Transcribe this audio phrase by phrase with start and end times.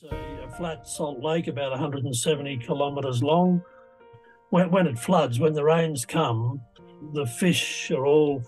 [0.00, 3.62] It's a, a flat salt lake about 170 kilometres long.
[4.50, 6.60] When, when it floods, when the rains come,
[7.14, 8.42] the fish are all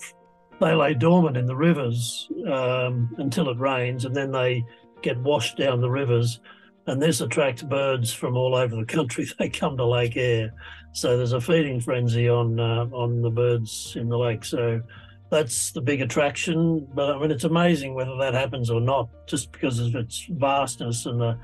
[0.61, 4.65] they lay dormant in the rivers um, until it rains, and then they
[5.03, 6.39] get washed down the rivers.
[6.87, 9.27] And this attracts birds from all over the country.
[9.39, 10.53] They come to Lake Eyre,
[10.93, 14.45] so there's a feeding frenzy on uh, on the birds in the lake.
[14.45, 14.83] So
[15.31, 16.87] that's the big attraction.
[16.95, 21.07] But I mean, it's amazing whether that happens or not, just because of its vastness
[21.07, 21.39] and the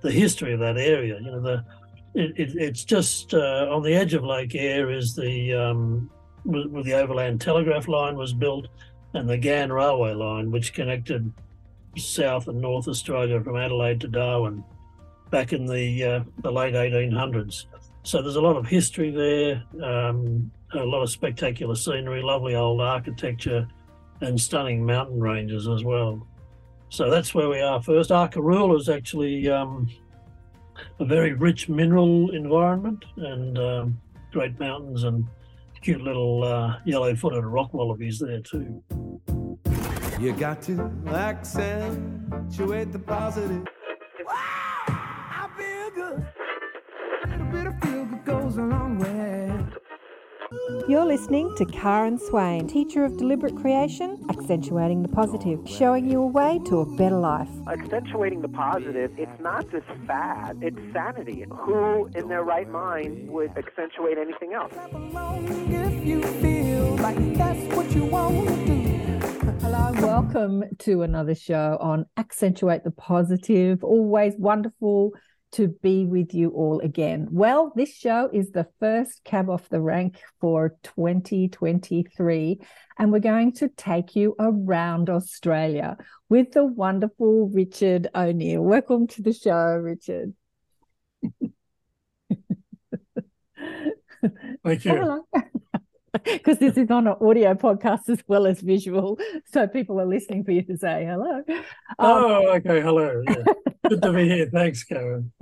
[0.00, 1.18] the history of that area.
[1.20, 1.64] You know, the
[2.14, 6.10] it, it, it's just uh, on the edge of Lake Eyre is the um,
[6.44, 8.68] where the overland telegraph line was built,
[9.14, 11.32] and the Ghan railway line, which connected
[11.96, 14.64] South and North Australia from Adelaide to Darwin
[15.30, 17.66] back in the uh, the late 1800s.
[18.02, 22.80] So there's a lot of history there, um, a lot of spectacular scenery, lovely old
[22.80, 23.66] architecture,
[24.20, 26.26] and stunning mountain ranges as well.
[26.90, 28.10] So that's where we are first.
[28.10, 29.88] Arkaroola is actually um,
[30.98, 34.00] a very rich mineral environment and um,
[34.32, 35.26] great mountains and
[35.82, 38.82] cute little uh, yellow-footed rock wallabies there too.
[40.18, 43.64] You got to accentuate the positive.
[44.26, 46.26] Wow, I feel good.
[47.24, 49.27] A little bit of feel good goes a long way.
[50.88, 56.26] You're listening to Karen Swain, teacher of deliberate creation, accentuating the positive, showing you a
[56.26, 57.50] way to a better life.
[57.66, 61.44] Accentuating the positive, it's not just fad, it's sanity.
[61.50, 64.72] Who in their right mind would accentuate anything else?
[69.60, 69.92] Hello.
[70.00, 73.84] Welcome to another show on Accentuate the Positive.
[73.84, 75.12] Always wonderful
[75.52, 77.28] to be with you all again.
[77.30, 82.60] Well, this show is the first cab off the rank for 2023,
[82.98, 85.96] and we're going to take you around Australia
[86.28, 88.62] with the wonderful Richard O'Neill.
[88.62, 90.34] Welcome to the show, Richard.
[94.64, 95.24] Thank you
[96.24, 99.18] because this is on an audio podcast as well as visual.
[99.46, 101.42] So people are listening for you to say hello.
[101.48, 101.64] Um,
[101.98, 102.80] oh, okay.
[102.80, 103.22] Hello.
[103.26, 103.44] Yeah.
[103.90, 104.48] Good to be here.
[104.52, 105.32] Thanks, Karen.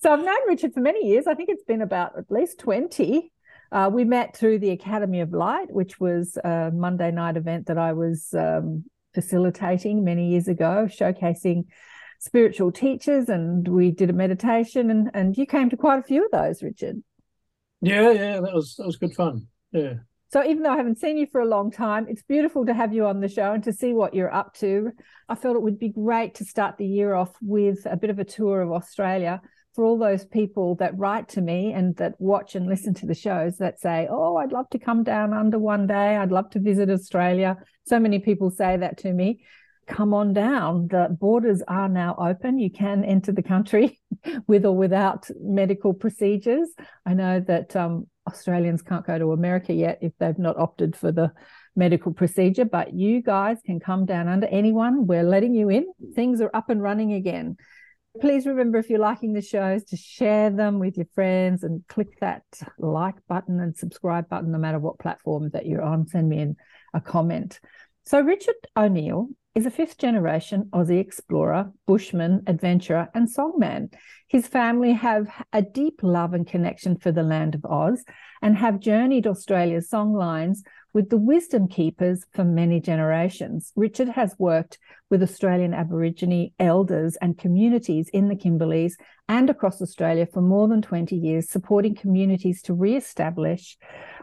[0.00, 1.26] So I've known Richard for many years.
[1.26, 3.32] I think it's been about at least 20.
[3.70, 7.78] Uh, we met through the Academy of Light, which was a Monday night event that
[7.78, 8.84] I was um,
[9.14, 11.64] facilitating many years ago, showcasing
[12.20, 13.28] spiritual teachers.
[13.28, 16.62] And we did a meditation, and, and you came to quite a few of those,
[16.62, 17.02] Richard.
[17.80, 19.48] Yeah, yeah, that was that was good fun.
[19.72, 19.94] Yeah.
[20.30, 22.92] So even though I haven't seen you for a long time, it's beautiful to have
[22.92, 24.92] you on the show and to see what you're up to.
[25.28, 28.18] I felt it would be great to start the year off with a bit of
[28.18, 29.40] a tour of Australia
[29.74, 33.14] for all those people that write to me and that watch and listen to the
[33.14, 36.16] shows that say, "Oh, I'd love to come down under one day.
[36.16, 37.56] I'd love to visit Australia."
[37.86, 39.44] So many people say that to me.
[39.86, 40.88] Come on down.
[40.88, 42.58] The borders are now open.
[42.58, 43.98] You can enter the country
[44.46, 46.68] with or without medical procedures.
[47.06, 51.10] I know that um, Australians can't go to America yet if they've not opted for
[51.10, 51.32] the
[51.74, 55.06] medical procedure, but you guys can come down under anyone.
[55.06, 55.86] We're letting you in.
[56.14, 57.56] Things are up and running again.
[58.20, 62.18] Please remember if you're liking the shows to share them with your friends and click
[62.20, 62.42] that
[62.78, 66.06] like button and subscribe button, no matter what platform that you're on.
[66.08, 66.56] Send me in
[66.94, 67.60] a comment.
[68.04, 73.92] So, Richard O'Neill is a fifth generation Aussie explorer, bushman, adventurer, and songman.
[74.28, 78.04] His family have a deep love and connection for the land of Oz
[78.40, 80.58] and have journeyed Australia's songlines
[80.98, 83.72] with the wisdom keepers for many generations.
[83.76, 84.78] Richard has worked
[85.10, 88.94] with Australian Aborigine elders and communities in the Kimberleys
[89.28, 93.78] and across Australia for more than 20 years, supporting communities to re establish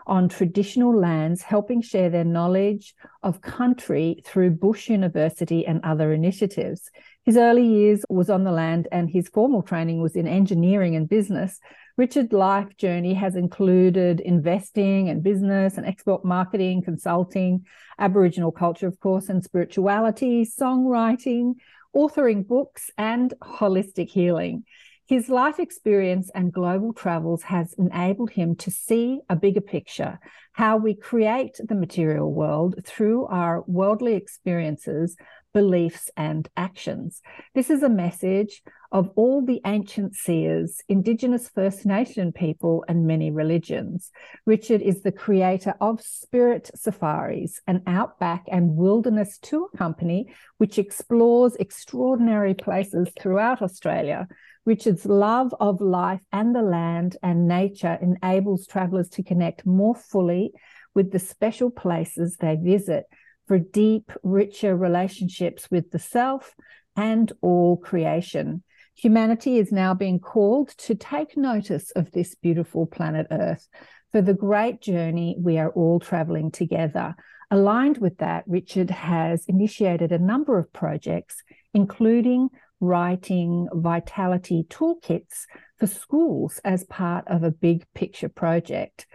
[0.05, 2.93] on traditional lands, helping share their knowledge
[3.23, 6.91] of country through Bush University and other initiatives.
[7.23, 11.07] His early years was on the land and his formal training was in engineering and
[11.07, 11.57] business.
[11.97, 17.65] Richard's life journey has included investing and business and export marketing, consulting,
[17.97, 21.53] Aboriginal culture, of course, and spirituality, songwriting,
[21.95, 24.65] authoring books, and holistic healing.
[25.07, 30.19] His life experience and global travels has enabled him to see a bigger picture,
[30.51, 35.15] how we create the material world through our worldly experiences,
[35.55, 37.21] beliefs, and actions.
[37.53, 38.61] This is a message
[38.91, 44.11] of all the ancient seers, Indigenous First Nation people, and many religions.
[44.45, 51.55] Richard is the creator of Spirit Safaris, an outback and wilderness tour company which explores
[51.55, 54.27] extraordinary places throughout Australia
[54.65, 60.53] Richard's love of life and the land and nature enables travelers to connect more fully
[60.95, 63.05] with the special places they visit
[63.47, 66.55] for deep, richer relationships with the self
[66.95, 68.63] and all creation.
[68.95, 73.67] Humanity is now being called to take notice of this beautiful planet Earth
[74.11, 77.15] for the great journey we are all traveling together.
[77.51, 81.43] Aligned with that, Richard has initiated a number of projects,
[81.73, 82.49] including
[82.79, 85.45] writing vitality toolkits
[85.77, 89.05] for schools as part of a big picture project.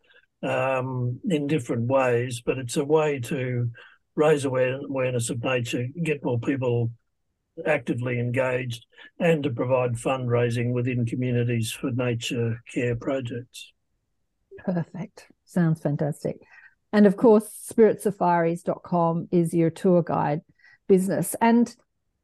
[0.43, 2.43] um, in different ways.
[2.45, 3.71] But it's a way to
[4.15, 6.91] raise awareness of nature, get more people
[7.67, 8.87] actively engaged,
[9.19, 13.73] and to provide fundraising within communities for nature care projects.
[14.59, 15.27] Perfect.
[15.45, 16.41] Sounds fantastic.
[16.93, 20.43] And of course, spiritsafaris.com is your tour guide
[20.89, 21.35] business.
[21.41, 21.75] And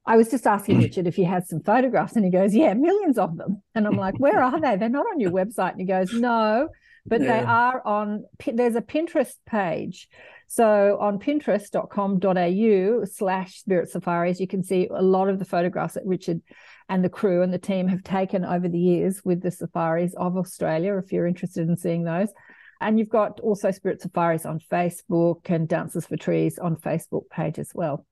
[0.08, 0.84] I was just asking mm.
[0.84, 3.62] Richard if he had some photographs, and he goes, Yeah, millions of them.
[3.74, 4.76] And I'm like, Where are they?
[4.76, 5.72] They're not on your website.
[5.72, 6.70] And he goes, No,
[7.04, 7.40] but yeah.
[7.40, 10.08] they are on, there's a Pinterest page.
[10.46, 16.06] So on pinterest.com.au slash spirit safaris, you can see a lot of the photographs that
[16.06, 16.40] Richard
[16.88, 20.38] and the crew and the team have taken over the years with the safaris of
[20.38, 22.30] Australia, if you're interested in seeing those.
[22.80, 27.58] And you've got also Spirit Safaris on Facebook and Dances for Trees on Facebook page
[27.58, 28.06] as well.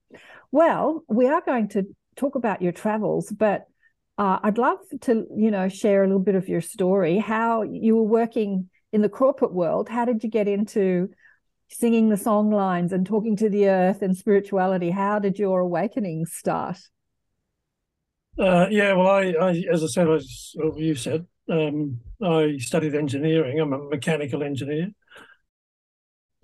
[0.51, 1.85] Well, we are going to
[2.17, 3.67] talk about your travels, but
[4.19, 7.97] uh, I'd love to, you know, share a little bit of your story, how you
[7.97, 9.89] were working in the corporate world.
[9.89, 11.11] How did you get into
[11.69, 14.91] singing the song lines and talking to the earth and spirituality?
[14.91, 16.79] How did your awakening start?
[18.39, 23.61] Uh, yeah, well, I, I, as I said, as you said, um, I studied engineering.
[23.61, 24.91] I'm a mechanical engineer.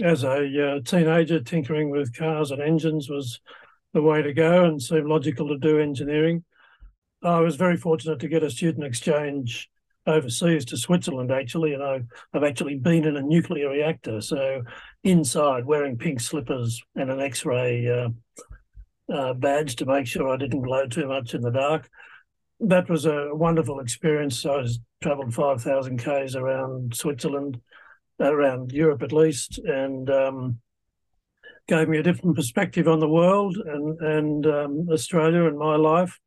[0.03, 3.41] As a uh, teenager, tinkering with cars and engines was
[3.93, 6.45] the way to go and seemed logical to do engineering.
[7.23, 9.71] I was very fortunate to get a student exchange
[10.07, 14.21] overseas to Switzerland, actually, and I've, I've actually been in a nuclear reactor.
[14.21, 14.63] So,
[15.05, 18.09] inside, wearing pink slippers and an X ray uh,
[19.13, 21.89] uh, badge to make sure I didn't glow too much in the dark
[22.62, 24.47] that was a wonderful experience.
[24.47, 27.60] I was travelled five thousand k's around Switzerland,
[28.20, 30.58] around Europe at least, and um,
[31.67, 36.19] gave me a different perspective on the world and and um, Australia and my life.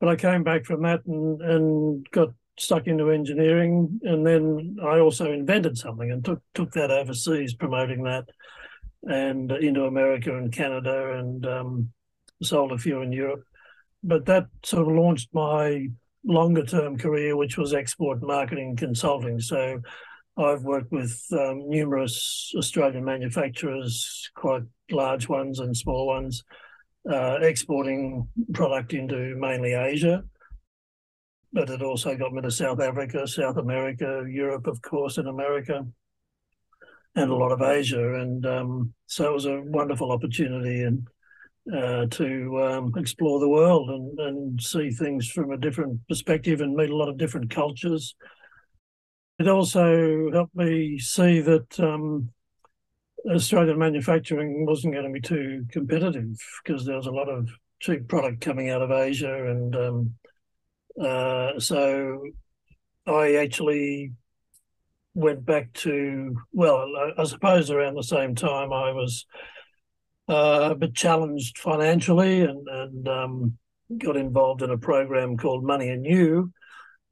[0.00, 4.98] But I came back from that and and got stuck into engineering, and then I
[4.98, 8.24] also invented something and took took that overseas, promoting that,
[9.02, 11.92] and into America and Canada, and um,
[12.42, 13.44] sold a few in Europe
[14.06, 15.88] but that sort of launched my
[16.24, 19.40] longer term career, which was export marketing consulting.
[19.40, 19.80] So
[20.36, 26.44] I've worked with um, numerous Australian manufacturers, quite large ones and small ones,
[27.10, 30.24] uh, exporting product into mainly Asia.
[31.52, 35.86] But it also got me to South Africa, South America, Europe, of course, and America,
[37.14, 38.20] and a lot of Asia.
[38.20, 40.82] And um, so it was a wonderful opportunity.
[40.82, 41.08] And
[41.74, 46.74] uh, to um, explore the world and, and see things from a different perspective and
[46.74, 48.14] meet a lot of different cultures.
[49.38, 52.30] It also helped me see that um,
[53.28, 57.48] Australian manufacturing wasn't going to be too competitive because there was a lot of
[57.80, 59.50] cheap product coming out of Asia.
[59.50, 60.14] And um,
[61.00, 62.22] uh, so
[63.06, 64.12] I actually
[65.14, 66.86] went back to, well,
[67.18, 69.26] I suppose around the same time I was
[70.28, 73.58] uh, a bit challenged financially and and um,
[73.98, 76.52] got involved in a program called Money and You,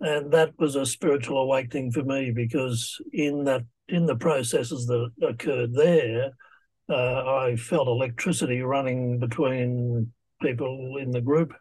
[0.01, 5.11] and that was a spiritual awakening for me because in that in the processes that
[5.23, 6.33] occurred there,
[6.89, 11.53] uh, I felt electricity running between people in the group,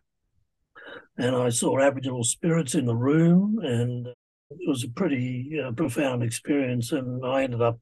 [1.17, 6.23] and I saw Aboriginal spirits in the room, and it was a pretty uh, profound
[6.23, 6.91] experience.
[6.91, 7.79] And I ended up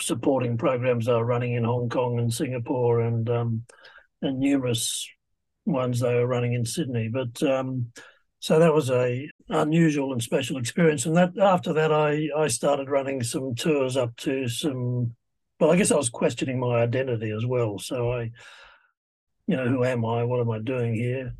[0.00, 3.64] supporting programs they were running in Hong Kong and Singapore, and um,
[4.22, 5.08] and numerous
[5.64, 7.08] ones they were running in Sydney.
[7.12, 7.92] But um,
[8.40, 11.06] so that was a unusual and special experience.
[11.06, 15.14] And that after that, I I started running some tours up to some.
[15.60, 17.78] Well, I guess I was questioning my identity as well.
[17.78, 18.30] So I,
[19.48, 20.22] you know, who am I?
[20.22, 21.34] What am I doing here?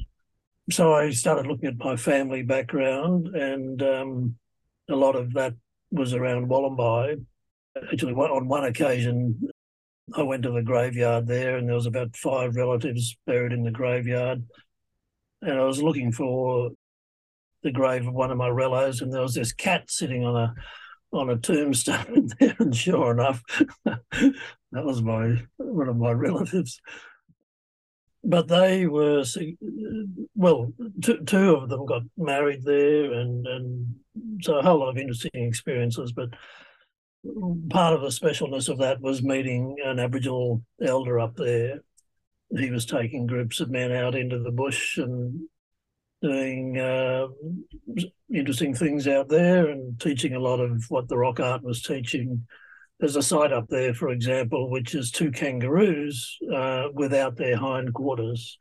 [0.70, 4.36] So I started looking at my family background, and um,
[4.90, 5.54] a lot of that
[5.90, 7.24] was around Wollombi.
[7.92, 9.48] Actually, on one occasion,
[10.14, 13.70] I went to the graveyard there, and there was about five relatives buried in the
[13.70, 14.44] graveyard.
[15.42, 16.70] And I was looking for
[17.62, 20.54] the grave of one of my relos, and there was this cat sitting on a
[21.10, 23.42] on a tombstone there, and sure enough,
[23.84, 24.34] that
[24.72, 26.80] was my one of my relatives.
[28.24, 29.24] But they were
[30.34, 33.94] well, two, two of them got married there, and and
[34.42, 36.12] so a whole lot of interesting experiences.
[36.12, 36.30] But
[37.70, 41.80] part of the specialness of that was meeting an Aboriginal elder up there.
[42.56, 45.48] He was taking groups of men out into the bush and
[46.22, 47.26] doing uh,
[48.32, 52.46] interesting things out there and teaching a lot of what the rock art was teaching.
[52.98, 58.56] There's a site up there, for example, which is two kangaroos uh, without their hindquarters.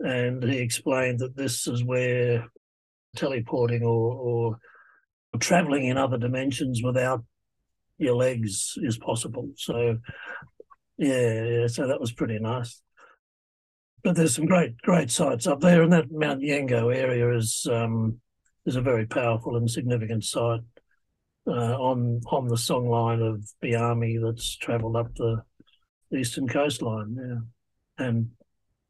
[0.00, 2.46] And he explained that this is where
[3.16, 4.14] teleporting or,
[5.32, 7.24] or traveling in other dimensions without
[8.00, 9.50] your legs is possible.
[9.56, 9.98] So,
[10.96, 12.82] yeah, so that was pretty nice.
[14.02, 18.20] But there's some great, great sites up there, and that Mount Yengo area is um,
[18.64, 20.60] is a very powerful and significant site
[21.46, 25.42] uh, on on the song line of Biami that's travelled up the
[26.16, 27.16] eastern coastline,
[27.98, 28.30] yeah, and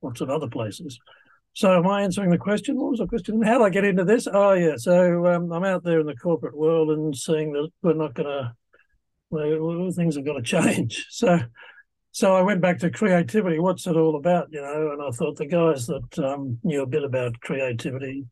[0.01, 0.99] lots of other places.
[1.55, 2.77] So, am I answering the question?
[2.77, 3.43] What was the question?
[3.43, 4.29] How did I get into this?
[4.33, 4.77] Oh, yeah.
[4.77, 8.29] So, um, I'm out there in the corporate world and seeing that we're not going
[8.29, 8.55] to
[9.31, 11.07] well, things have got to change.
[11.11, 11.39] So,
[12.13, 13.61] so I went back to creativity.
[13.61, 14.91] What's it all about, you know?
[14.93, 18.27] And I thought the guys that um, knew a bit about creativity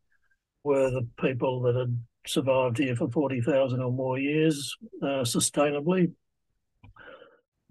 [0.63, 6.11] were the people that had survived here for forty thousand or more years uh, sustainably.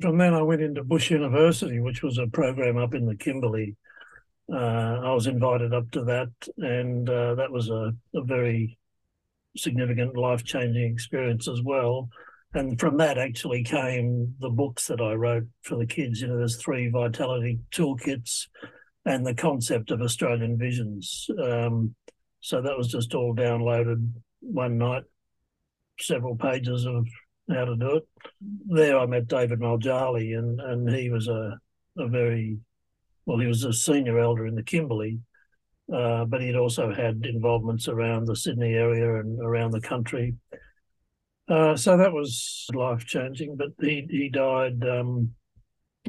[0.00, 3.76] From then, I went into Bush University, which was a program up in the Kimberley.
[4.50, 8.78] Uh, I was invited up to that, and uh, that was a, a very
[9.56, 12.08] significant life changing experience as well
[12.54, 16.20] and from that actually came the books that I wrote for the kids.
[16.20, 18.46] You know, there's three vitality toolkits
[19.04, 21.28] and the concept of Australian visions.
[21.42, 21.94] Um,
[22.40, 25.02] so that was just all downloaded one night,
[26.00, 27.06] several pages of
[27.50, 28.08] how to do it.
[28.66, 31.58] There I met David Mowaljarlai, and, and he was a,
[31.98, 32.58] a very,
[33.26, 35.18] well, he was a senior elder in the Kimberley,
[35.92, 40.34] uh, but he'd also had involvements around the Sydney area and around the country.
[41.48, 45.30] Uh, so that was life changing, but he, he died um,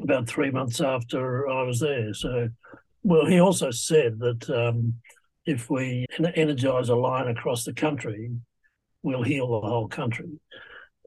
[0.02, 2.12] about three months after I was there.
[2.12, 2.48] So,
[3.02, 4.94] well, he also said that um,
[5.46, 8.30] if we energize a line across the country,
[9.02, 10.28] we'll heal the whole country.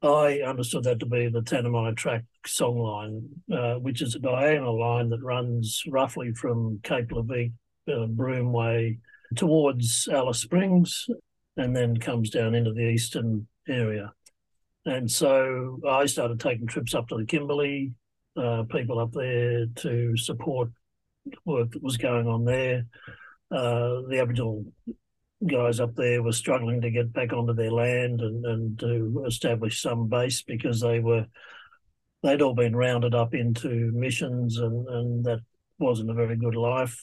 [0.02, 4.78] I understood that to be the Tanami Track song line, uh, which is a diagonal
[4.78, 7.52] line that runs roughly from Cape Leveque,
[7.90, 8.98] uh, Broome Way
[9.36, 11.06] towards Alice Springs,
[11.56, 14.12] and then comes down into the eastern area.
[14.86, 17.92] And so I started taking trips up to the Kimberley,
[18.36, 20.70] uh, people up there to support
[21.44, 22.86] work that was going on there.
[23.50, 24.64] Uh, the Aboriginal
[25.46, 29.80] guys up there were struggling to get back onto their land and, and to establish
[29.80, 31.26] some base because they were
[32.22, 35.40] they'd all been rounded up into missions and, and that
[35.78, 36.98] wasn't a very good life.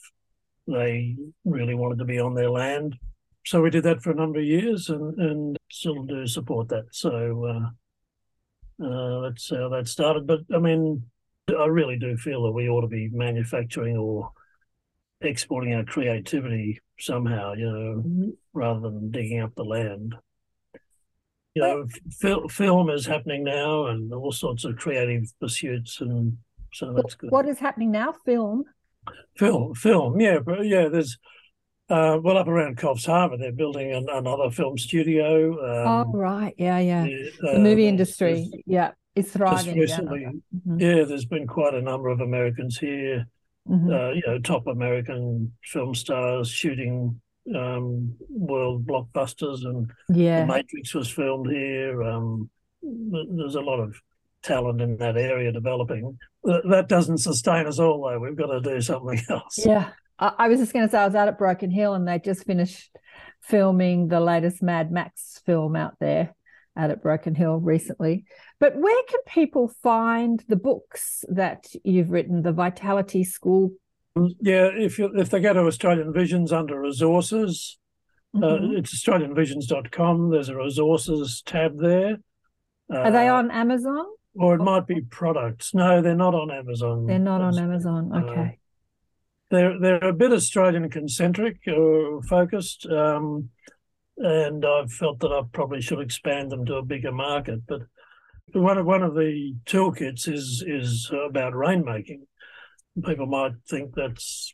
[0.68, 2.98] They really wanted to be on their land
[3.46, 6.86] so we did that for a number of years and, and still do support that.
[6.92, 10.28] So uh, uh, that's how that started.
[10.28, 11.04] But I mean,
[11.48, 14.32] I really do feel that we ought to be manufacturing or
[15.22, 20.16] exporting our creativity somehow, you know, rather than digging up the land.
[21.54, 21.88] You know,
[22.20, 26.38] fil- film is happening now and all sorts of creative pursuits, and
[26.74, 27.32] so that's good.
[27.32, 28.14] What is happening now?
[28.26, 28.64] Film.
[29.36, 31.18] Film, film, yeah, yeah, there's
[31.92, 35.52] uh, well, up around Coffs Harbour, they're building an, another film studio.
[35.52, 36.56] Um, oh, right.
[36.58, 37.08] Yeah, yeah.
[37.48, 39.78] Uh, the movie industry, yeah, it's thriving.
[39.78, 40.30] Recently, yeah.
[40.30, 40.80] Mm-hmm.
[40.80, 43.28] yeah, there's been quite a number of Americans here
[43.70, 43.92] mm-hmm.
[43.92, 47.20] uh, you know, top American film stars shooting
[47.56, 52.04] um, world blockbusters, and yeah, The Matrix was filmed here.
[52.04, 52.50] Um,
[52.82, 53.96] there's a lot of
[54.44, 56.18] talent in that area developing.
[56.44, 58.20] That doesn't sustain us all, though.
[58.20, 59.60] We've got to do something else.
[59.66, 59.90] Yeah,
[60.22, 62.46] I was just going to say I was out at Broken Hill, and they just
[62.46, 62.96] finished
[63.42, 66.36] filming the latest Mad Max film out there
[66.78, 68.26] out at Broken Hill recently.
[68.60, 73.72] But where can people find the books that you've written, the Vitality School?
[74.16, 77.78] Yeah, if you, if they go to Australian Visions under resources,
[78.36, 78.76] uh, mm-hmm.
[78.76, 80.32] uh, it's australianvisions.com.
[80.32, 82.20] There's a resources tab there.
[82.94, 84.06] Uh, Are they uh, on Amazon?
[84.36, 85.74] Or it might be products.
[85.74, 87.06] No, they're not on Amazon.
[87.06, 88.12] They're not on Amazon.
[88.14, 88.60] Uh, okay.
[89.52, 92.86] Uh, they're they're a bit Australian concentric or focused.
[92.88, 93.50] Um,
[94.18, 97.62] and I've felt that I probably should expand them to a bigger market.
[97.68, 97.82] But
[98.54, 102.22] one of one of the toolkits is is about rainmaking.
[103.06, 104.54] People might think that's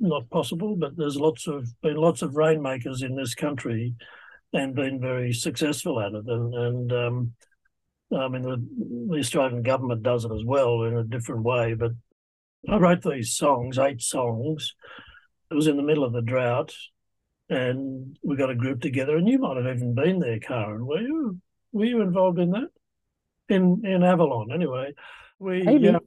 [0.00, 3.94] not possible, but there's lots of been lots of rainmakers in this country,
[4.52, 6.24] and been very successful at it.
[6.26, 7.32] And and um,
[8.16, 8.64] I mean the,
[9.10, 11.74] the Australian government does it as well in a different way.
[11.74, 11.92] But
[12.68, 14.74] I wrote these songs, eight songs.
[15.50, 16.74] It was in the middle of the drought,
[17.48, 19.16] and we got a group together.
[19.16, 20.86] And you might have even been there, Karen.
[20.86, 21.38] Were you?
[21.72, 22.68] Were you involved in that?
[23.48, 24.94] In in Avalon, anyway.
[25.38, 25.88] We Maybe.
[25.88, 26.00] Uh,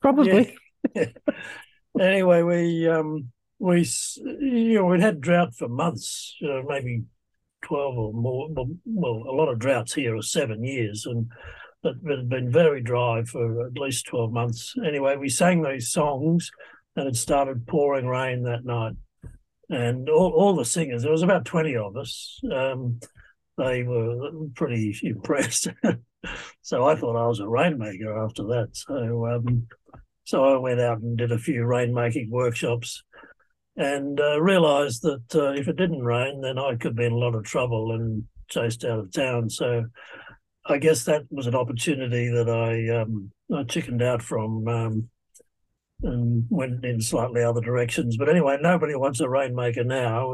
[0.00, 0.56] probably.
[0.94, 1.06] Yeah.
[2.00, 3.86] anyway, we um we
[4.24, 7.04] you know we'd had drought for months, you know, maybe
[7.64, 8.48] twelve or more.
[8.84, 11.28] Well, a lot of droughts here are seven years, and
[11.86, 14.74] it had been very dry for at least twelve months.
[14.84, 16.50] Anyway, we sang these songs,
[16.96, 18.94] and it started pouring rain that night
[19.68, 23.00] and all, all the singers, there was about 20 of us, um,
[23.58, 25.68] they were pretty impressed.
[26.62, 28.68] so I thought I was a rainmaker after that.
[28.72, 29.66] So um,
[30.24, 33.02] so I went out and did a few rainmaking workshops
[33.76, 37.16] and uh, realized that uh, if it didn't rain, then I could be in a
[37.16, 39.48] lot of trouble and chased out of town.
[39.48, 39.86] So
[40.68, 44.66] I guess that was an opportunity that I, um, I chickened out from.
[44.68, 45.10] Um,
[46.02, 48.16] and went in slightly other directions.
[48.16, 50.30] But anyway, nobody wants a rainmaker now.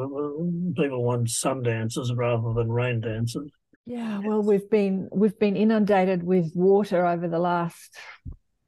[0.77, 3.51] People want sun dancers rather than rain dancers.
[3.85, 7.97] Yeah, well, we've been we've been inundated with water over the last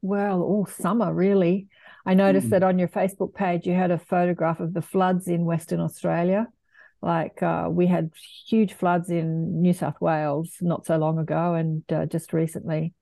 [0.02, 1.68] well all summer really.
[2.06, 2.50] I noticed mm.
[2.50, 6.48] that on your Facebook page you had a photograph of the floods in Western Australia.
[7.04, 8.12] Like uh, we had
[8.46, 12.94] huge floods in New South Wales not so long ago, and uh, just recently,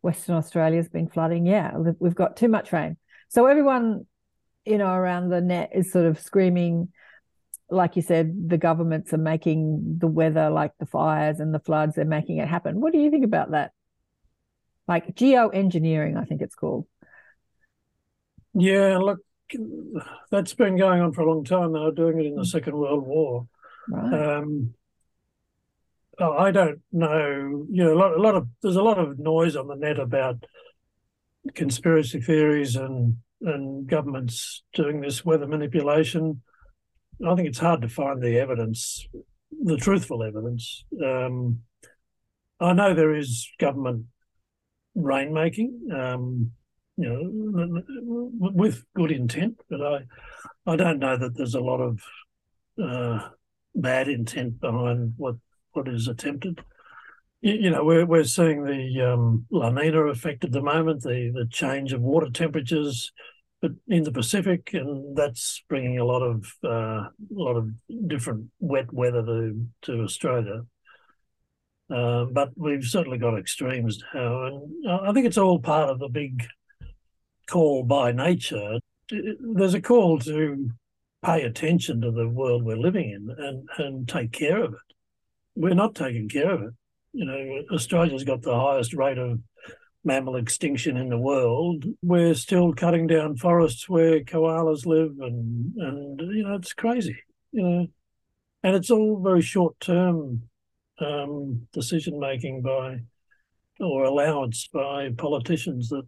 [0.00, 1.44] Western Australia's been flooding.
[1.44, 2.96] Yeah, we've got too much rain.
[3.28, 4.06] So everyone,
[4.64, 6.88] you know, around the net is sort of screaming,
[7.68, 11.96] like you said, the governments are making the weather like the fires and the floods,
[11.96, 12.80] they're making it happen.
[12.80, 13.72] What do you think about that?
[14.88, 16.86] Like geoengineering, I think it's called.
[18.54, 19.18] Yeah, look,
[20.30, 21.72] that's been going on for a long time.
[21.72, 23.46] They were doing it in the Second World War.
[23.88, 24.36] Right.
[24.36, 24.74] Um,
[26.18, 27.66] I don't know.
[27.70, 29.98] You know, a lot, a lot of there's a lot of noise on the net
[29.98, 30.44] about
[31.54, 36.42] conspiracy theories and and governments doing this weather manipulation.
[37.26, 39.06] I think it's hard to find the evidence,
[39.62, 40.84] the truthful evidence.
[41.02, 41.60] Um,
[42.60, 44.06] I know there is government
[44.96, 46.52] rainmaking, um,
[46.96, 50.00] you know, with good intent, but I,
[50.66, 52.02] I don't know that there's a lot of
[52.82, 53.28] uh,
[53.74, 55.36] bad intent behind what
[55.72, 56.62] what is attempted
[57.42, 61.46] you know, we're we're seeing the um, La Nina effect at the moment, the the
[61.50, 63.12] change of water temperatures,
[63.62, 67.70] but in the Pacific, and that's bringing a lot of uh, a lot of
[68.06, 70.62] different wet weather to to Australia.
[71.90, 76.08] Uh, but we've certainly got extremes now, and I think it's all part of the
[76.08, 76.46] big
[77.50, 78.78] call by nature.
[79.10, 80.70] There's a call to
[81.24, 84.94] pay attention to the world we're living in and and take care of it.
[85.56, 86.74] We're not taking care of it
[87.12, 89.40] you know, Australia's got the highest rate of
[90.04, 91.84] mammal extinction in the world.
[92.02, 97.16] We're still cutting down forests where koalas live, and and you know it's crazy,
[97.52, 97.86] you know,
[98.62, 100.42] and it's all very short term
[101.00, 103.00] um, decision making by
[103.80, 106.06] or allowance by politicians that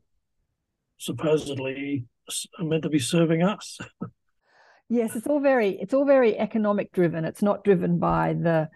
[1.02, 2.06] supposedly
[2.58, 3.78] are meant to be serving us.
[4.88, 7.24] yes, it's all very it's all very economic driven.
[7.24, 8.68] It's not driven by the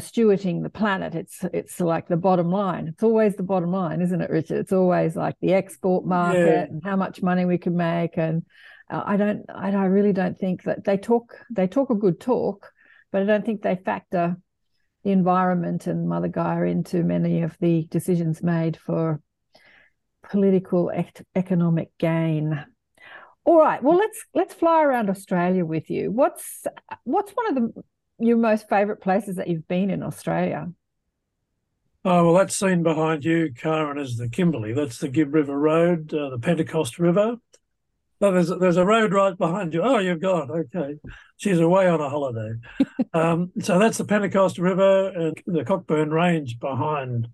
[0.00, 1.14] stewarding the planet.
[1.14, 2.88] It's it's like the bottom line.
[2.88, 4.58] It's always the bottom line, isn't it, Richard?
[4.58, 6.62] It's always like the export market yeah.
[6.62, 8.16] and how much money we can make.
[8.16, 8.44] And
[8.90, 11.34] uh, I don't, I, I really don't think that they talk.
[11.50, 12.72] They talk a good talk,
[13.12, 14.36] but I don't think they factor
[15.04, 19.20] the environment and Mother Gaia into many of the decisions made for
[20.30, 20.90] political
[21.34, 22.64] economic gain.
[23.44, 23.82] All right.
[23.82, 26.10] Well, let's let's fly around Australia with you.
[26.10, 26.66] What's
[27.04, 27.82] what's one of the
[28.18, 30.70] your most favourite places that you've been in Australia?
[32.04, 34.72] Oh well, that's seen behind you, Karen, is the Kimberley.
[34.72, 37.36] That's the Gibb River Road, uh, the Pentecost River.
[38.20, 39.82] No, there's there's a road right behind you.
[39.82, 40.50] Oh, you've gone.
[40.50, 40.96] Okay,
[41.36, 42.54] she's away on a holiday.
[43.14, 47.28] um, so that's the Pentecost River and the Cockburn Range behind.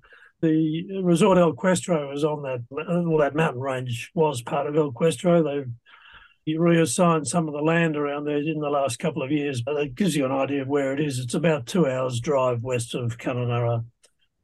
[0.44, 2.64] The resort El Questro is on that.
[2.68, 5.42] Well, that mountain range was part of El Questro.
[5.42, 9.76] They've reassigned some of the land around there in the last couple of years, but
[9.76, 11.18] it gives you an idea of where it is.
[11.18, 13.86] It's about two hours drive west of Kununurra,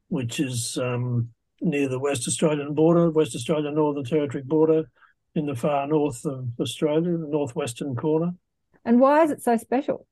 [0.07, 1.29] which is um,
[1.61, 4.89] near the West Australian border, West Australian Northern Territory border
[5.35, 8.31] in the far north of Australia, the northwestern corner.
[8.83, 10.07] And why is it so special?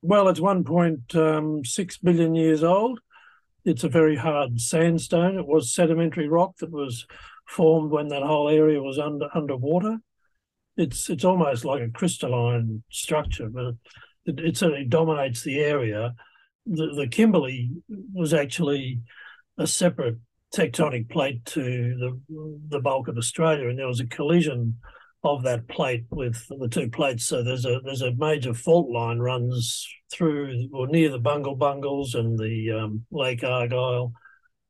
[0.00, 1.62] Well, it's 1.6 um,
[2.02, 3.00] billion years old.
[3.66, 5.36] It's a very hard sandstone.
[5.36, 7.04] It was sedimentary rock that was
[7.48, 9.98] formed when that whole area was under underwater.
[10.76, 13.74] It's it's almost like a crystalline structure, but
[14.24, 16.14] it, it certainly dominates the area.
[16.64, 17.72] The, the Kimberley
[18.12, 19.00] was actually
[19.58, 20.18] a separate
[20.54, 22.20] tectonic plate to the
[22.68, 24.78] the bulk of Australia, and there was a collision
[25.24, 27.26] of that plate with the two plates.
[27.26, 32.14] So there's a there's a major fault line runs through or near the Bungle Bungles
[32.14, 34.12] and the um, Lake Argyle,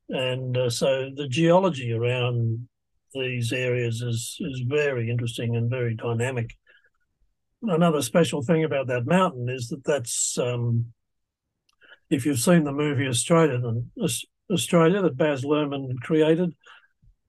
[0.09, 2.69] and uh, so the geology around
[3.13, 6.55] these areas is is very interesting and very dynamic.
[7.63, 10.87] Another special thing about that mountain is that that's um,
[12.11, 13.61] if you've seen the movie Australia,
[14.51, 16.55] Australia that Baz Luhrmann created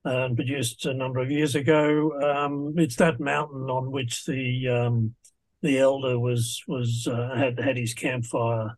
[0.08, 2.12] and produced a number of years ago.
[2.22, 5.14] Um, it's that mountain on which the um,
[5.62, 8.76] the elder was was uh, had had his campfire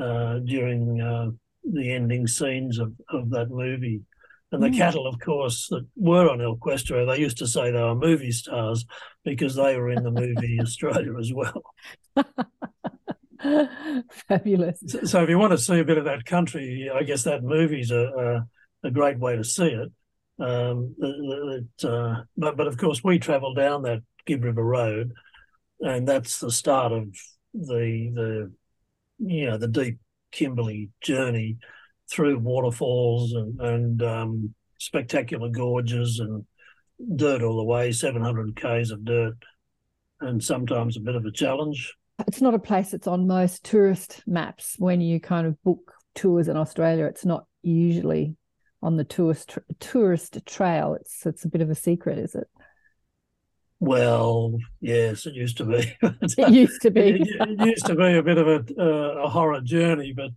[0.00, 1.30] uh, during uh,
[1.64, 4.02] the ending scenes of, of that movie.
[4.50, 4.76] And the mm.
[4.76, 8.32] cattle, of course, that were on El Questro, they used to say they were movie
[8.32, 8.84] stars
[9.24, 11.62] because they were in the movie Australia as well.
[14.28, 14.82] Fabulous.
[14.86, 17.42] So, so, if you want to see a bit of that country, I guess that
[17.42, 18.44] movie's a
[18.84, 19.90] a, a great way to see it.
[20.42, 25.12] Um, it uh, but but of course we travel down that Gibb River Road,
[25.80, 27.14] and that's the start of
[27.54, 28.52] the the
[29.18, 29.98] you know the deep
[30.32, 31.58] Kimberley journey
[32.10, 36.44] through waterfalls and and um, spectacular gorges and
[37.16, 39.36] dirt all the way, 700 k's of dirt,
[40.20, 41.94] and sometimes a bit of a challenge
[42.26, 46.48] it's not a place that's on most tourist maps when you kind of book tours
[46.48, 47.06] in Australia.
[47.06, 48.36] It's not usually
[48.82, 50.94] on the tourist tourist trail.
[50.94, 52.48] It's it's a bit of a secret, is it?
[53.78, 55.96] Well, yes, it used to be.
[56.02, 57.00] it used to be.
[57.00, 60.30] it, it, used to be a bit of a, uh, a horror journey, but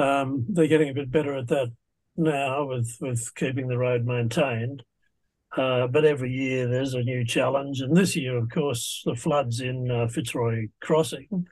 [0.00, 1.72] um, they're getting a bit better at that
[2.16, 4.82] now with with keeping the road maintained.
[5.56, 7.80] Uh, but every year there's a new challenge.
[7.80, 11.46] And this year, of course, the floods in uh, Fitzroy Crossing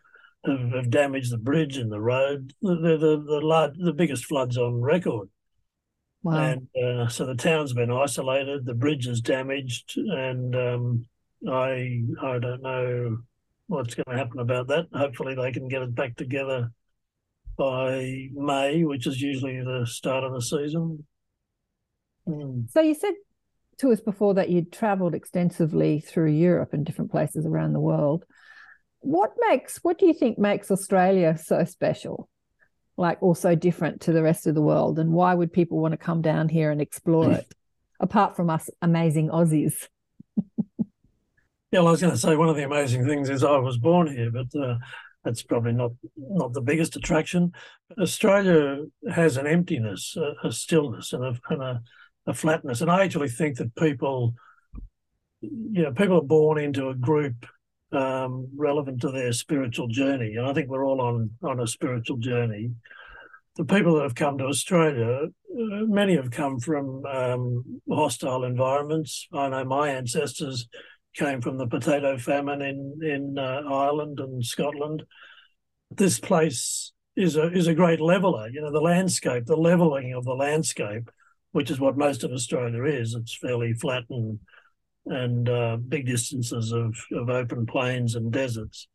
[0.46, 2.54] have, have, damaged the bridge and the road.
[2.62, 5.28] The the the, the, large, the biggest floods on record.
[6.22, 6.36] Wow.
[6.36, 8.66] And uh, so the town's been isolated.
[8.66, 11.06] The bridge is damaged, and um,
[11.48, 13.18] I I don't know
[13.68, 14.88] what's going to happen about that.
[14.92, 16.70] Hopefully, they can get it back together
[17.56, 21.06] by May, which is usually the start of the season.
[22.28, 22.70] Mm.
[22.70, 23.14] So you said
[23.78, 28.24] to us before that you'd traveled extensively through Europe and different places around the world.
[29.00, 32.28] What makes what do you think makes Australia so special?
[33.00, 35.98] Like also different to the rest of the world and why would people want to
[35.98, 37.52] come down here and explore it
[38.00, 39.88] apart from us amazing Aussies?
[40.78, 40.84] yeah,
[41.72, 44.06] well, I was going to say one of the amazing things is I was born
[44.14, 44.76] here, but uh,
[45.24, 47.52] that's probably not not the biggest attraction.
[47.98, 51.82] Australia has an emptiness, a, a stillness, and a, and a
[52.26, 52.80] a flatness.
[52.80, 54.34] And I actually think that people,
[55.40, 57.46] you know, people are born into a group
[57.92, 62.18] um, relevant to their spiritual journey, and I think we're all on on a spiritual
[62.18, 62.70] journey.
[63.56, 69.26] The people that have come to Australia, uh, many have come from um, hostile environments.
[69.32, 70.68] I know my ancestors
[71.14, 75.04] came from the potato famine in in uh, Ireland and Scotland.
[75.90, 78.48] This place is a is a great leveler.
[78.48, 81.10] You know, the landscape, the leveling of the landscape
[81.52, 83.14] which is what most of Australia is.
[83.14, 84.38] It's fairly flat and
[85.06, 88.88] and uh, big distances of, of open plains and deserts.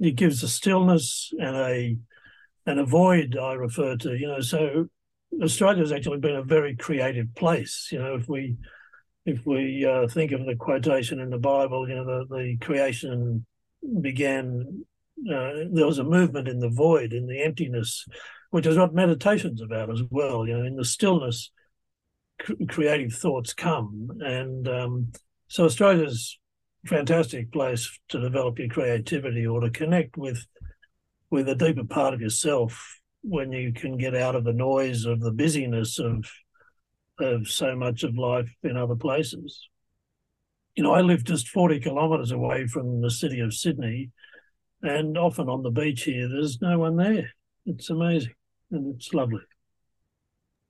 [0.00, 1.96] It gives a stillness and a
[2.66, 4.16] and a void I refer to.
[4.16, 4.88] You know, so
[5.42, 7.88] Australia has actually been a very creative place.
[7.90, 8.56] You know, if we
[9.24, 13.46] if we uh, think of the quotation in the Bible, you know, the, the creation
[14.00, 14.84] began.
[15.18, 18.04] Uh, there was a movement in the void, in the emptiness,
[18.50, 20.46] which is what meditation's about as well.
[20.46, 21.50] You know, in the stillness,
[22.68, 24.10] creative thoughts come.
[24.20, 25.12] And um,
[25.48, 26.38] so Australia's
[26.86, 30.46] fantastic place to develop your creativity or to connect with
[31.30, 35.20] with a deeper part of yourself when you can get out of the noise of
[35.20, 36.24] the busyness of
[37.18, 39.68] of so much of life in other places.
[40.74, 44.10] You know, I live just 40 kilometres away from the city of Sydney,
[44.82, 47.30] and often on the beach here, there's no one there.
[47.64, 48.34] It's amazing
[48.70, 49.40] and it's lovely.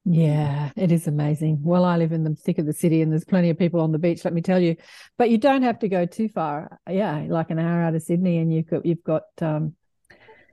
[0.08, 1.58] Yeah, it is amazing.
[1.64, 3.90] Well, I live in the thick of the city and there's plenty of people on
[3.90, 4.76] the beach, let me tell you.
[5.18, 6.78] But you don't have to go too far.
[6.88, 9.74] Yeah, like an hour out of Sydney and you've got you've got um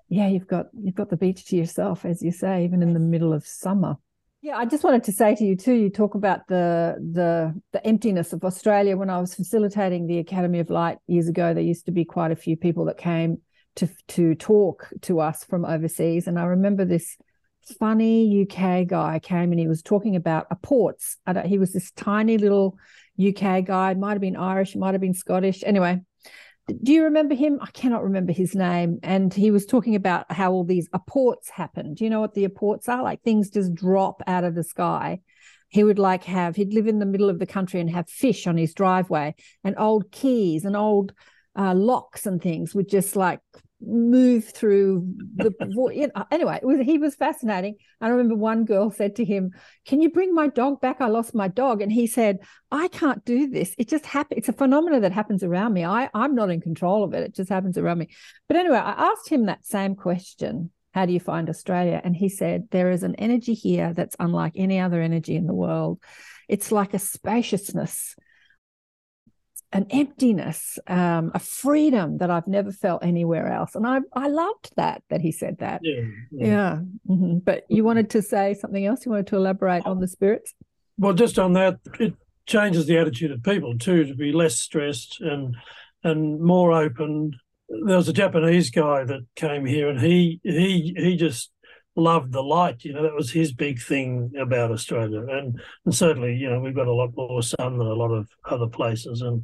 [0.09, 2.99] yeah, you've got you've got the beach to yourself, as you say, even in the
[2.99, 3.97] middle of summer.
[4.41, 5.73] Yeah, I just wanted to say to you too.
[5.73, 8.97] You talk about the the the emptiness of Australia.
[8.97, 12.31] When I was facilitating the Academy of Light years ago, there used to be quite
[12.31, 13.37] a few people that came
[13.75, 17.17] to to talk to us from overseas, and I remember this
[17.80, 21.17] funny UK guy came and he was talking about apports.
[21.45, 22.78] he was this tiny little
[23.19, 23.93] UK guy.
[23.93, 25.63] Might have been Irish, might have been Scottish.
[25.65, 26.02] Anyway,
[26.82, 27.60] do you remember him?
[27.62, 28.99] I cannot remember his name.
[29.04, 31.93] And he was talking about how all these apports happen.
[31.93, 33.04] Do you know what the apports are?
[33.04, 35.19] Like things just drop out of the sky.
[35.67, 38.45] He would like have, he'd live in the middle of the country and have fish
[38.47, 41.13] on his driveway and old keys and old
[41.58, 43.39] uh, locks and things would just like
[43.86, 45.54] move through the
[45.93, 47.76] you know, anyway it was he was fascinating.
[48.02, 49.52] I remember one girl said to him
[49.86, 50.98] can you bring my dog back?
[51.00, 51.82] I lost my dog.
[51.82, 52.39] And he said
[52.72, 53.76] i can't do this.
[53.78, 55.86] It just happens it's a phenomenon that happens around me.
[55.86, 57.24] I i'm not in control of it.
[57.24, 58.10] It just happens around me.
[58.48, 62.02] But anyway i asked him that same question how do you find australia?
[62.04, 65.54] And he said there is an energy here that's unlike any other energy in the
[65.54, 66.00] world.
[66.48, 68.15] It's like a spaciousness
[69.73, 73.73] an emptiness, um, a freedom that I've never felt anywhere else.
[73.75, 75.81] And I, I loved that, that he said that.
[75.83, 76.03] Yeah.
[76.31, 76.45] Yeah.
[76.45, 76.79] yeah.
[77.09, 77.38] Mm-hmm.
[77.39, 79.05] But you wanted to say something else?
[79.05, 80.53] You wanted to elaborate on the spirits?
[80.97, 82.13] Well, just on that, it
[82.45, 85.55] changes the attitude of people too, to be less stressed and
[86.03, 87.31] and more open.
[87.86, 91.49] There was a Japanese guy that came here and he he he just
[91.95, 92.84] loved the light.
[92.84, 95.25] You know, that was his big thing about Australia.
[95.27, 98.29] And and certainly, you know, we've got a lot more sun than a lot of
[98.49, 99.21] other places.
[99.21, 99.43] And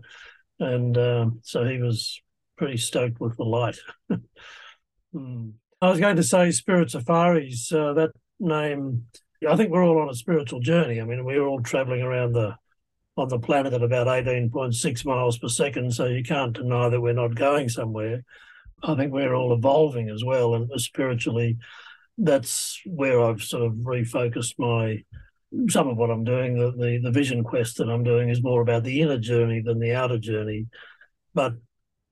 [0.60, 2.22] and um, so he was
[2.58, 3.78] pretty stoked with the light.
[5.14, 5.50] hmm.
[5.82, 7.72] I was going to say Spirit Safaris.
[7.72, 9.06] Uh, that name,
[9.48, 11.00] I think we're all on a spiritual journey.
[11.00, 12.56] I mean, we're all traveling around the
[13.16, 17.14] on the planet at about 18.6 miles per second, so you can't deny that we're
[17.14, 18.24] not going somewhere.
[18.82, 21.58] I think we're all evolving as well, and spiritually
[22.20, 25.04] that's where I've sort of refocused my
[25.70, 26.58] some of what I'm doing.
[26.58, 29.80] The, the, the vision quest that I'm doing is more about the inner journey than
[29.80, 30.68] the outer journey,
[31.34, 31.54] but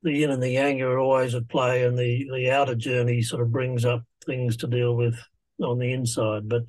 [0.04, 3.42] the yin and the yang are always at play, and the the outer journey sort
[3.42, 5.16] of brings up things to deal with
[5.62, 6.48] on the inside.
[6.48, 6.64] But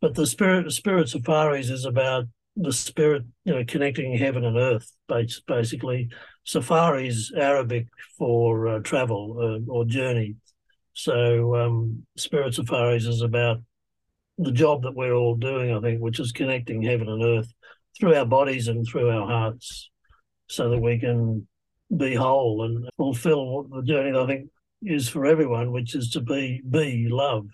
[0.00, 2.24] but the spirit spirit safaris is about
[2.56, 4.90] the spirit, you know, connecting heaven and earth.
[5.08, 6.08] Basically,
[6.44, 7.86] safaris Arabic
[8.18, 10.36] for uh, travel uh, or journey.
[10.94, 13.58] So um, Spirit Safaris is about
[14.38, 17.52] the job that we're all doing, I think, which is connecting heaven and earth
[17.98, 19.90] through our bodies and through our hearts
[20.48, 21.46] so that we can
[21.94, 24.50] be whole and fulfill the journey I think
[24.82, 27.46] is for everyone, which is to be be love.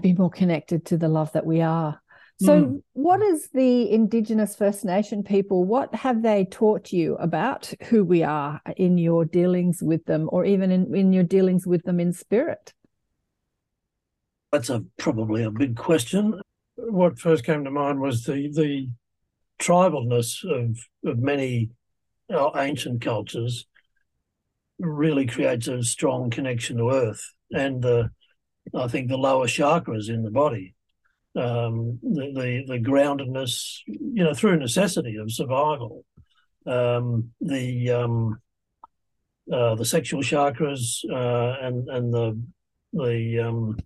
[0.00, 2.00] Be more connected to the love that we are.
[2.38, 2.82] So, mm.
[2.92, 5.64] what is the Indigenous First Nation people?
[5.64, 10.44] What have they taught you about who we are in your dealings with them, or
[10.44, 12.74] even in, in your dealings with them in spirit?
[14.52, 16.40] That's a probably a big question.
[16.76, 18.90] What first came to mind was the the
[19.58, 20.78] tribalness of
[21.10, 21.70] of many
[22.32, 23.66] uh, ancient cultures
[24.78, 28.10] really creates a strong connection to earth and the
[28.74, 30.75] I think the lower chakras in the body
[31.36, 36.04] um, the, the, the groundedness, you know, through necessity of survival.
[36.66, 38.40] Um, the um,
[39.52, 42.42] uh, the sexual chakras uh, and and the
[42.92, 43.76] the um,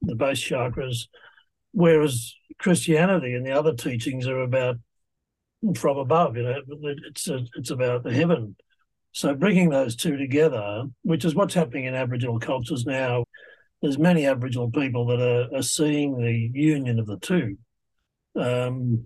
[0.00, 1.08] the base chakras,
[1.72, 4.76] whereas Christianity and the other teachings are about
[5.76, 6.36] from above.
[6.36, 6.60] You know,
[7.08, 8.56] it's a, it's about the heaven.
[9.12, 13.24] So bringing those two together, which is what's happening in Aboriginal cultures now,
[13.82, 17.58] there's many Aboriginal people that are, are seeing the union of the two.
[18.36, 19.04] Um,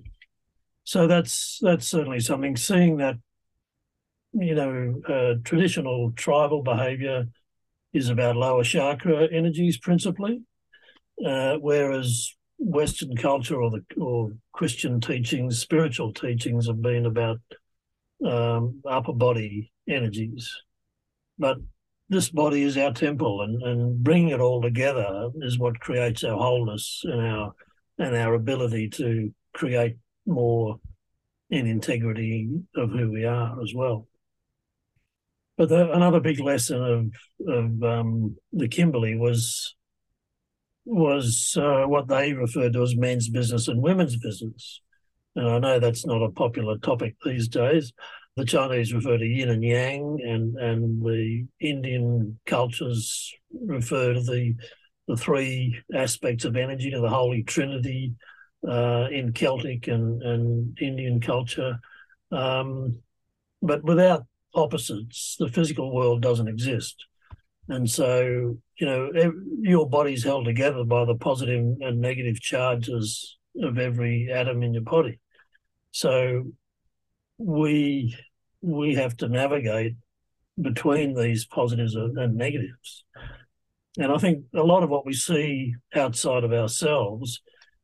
[0.84, 2.56] so that's that's certainly something.
[2.56, 3.16] Seeing that,
[4.34, 7.24] you know, uh, traditional tribal behaviour
[7.92, 10.42] is about lower chakra energies principally,
[11.26, 17.38] uh, whereas Western culture or the or Christian teachings, spiritual teachings, have been about
[18.24, 20.54] um, upper body energies.
[21.38, 21.58] But
[22.08, 26.36] this body is our temple, and, and bringing it all together is what creates our
[26.36, 27.52] wholeness and our
[27.98, 30.78] and our ability to create more
[31.50, 34.06] in integrity of who we are as well.
[35.56, 39.74] but the, another big lesson of of um, the Kimberley was
[40.84, 44.80] was uh, what they referred to as men's business and women's business.
[45.34, 47.92] And I know that's not a popular topic these days.
[48.36, 53.32] The Chinese refer to yin and yang, and, and the Indian cultures
[53.64, 54.54] refer to the
[55.08, 58.12] the three aspects of energy, to the Holy Trinity
[58.68, 61.78] uh, in Celtic and, and Indian culture.
[62.32, 63.00] Um,
[63.62, 67.06] but without opposites, the physical world doesn't exist.
[67.68, 69.10] And so, you know,
[69.60, 74.82] your body's held together by the positive and negative charges of every atom in your
[74.82, 75.20] body.
[75.92, 76.44] So
[77.38, 78.16] we
[78.66, 79.94] we have to navigate
[80.60, 83.04] between these positives and negatives.
[83.98, 87.40] And I think a lot of what we see outside of ourselves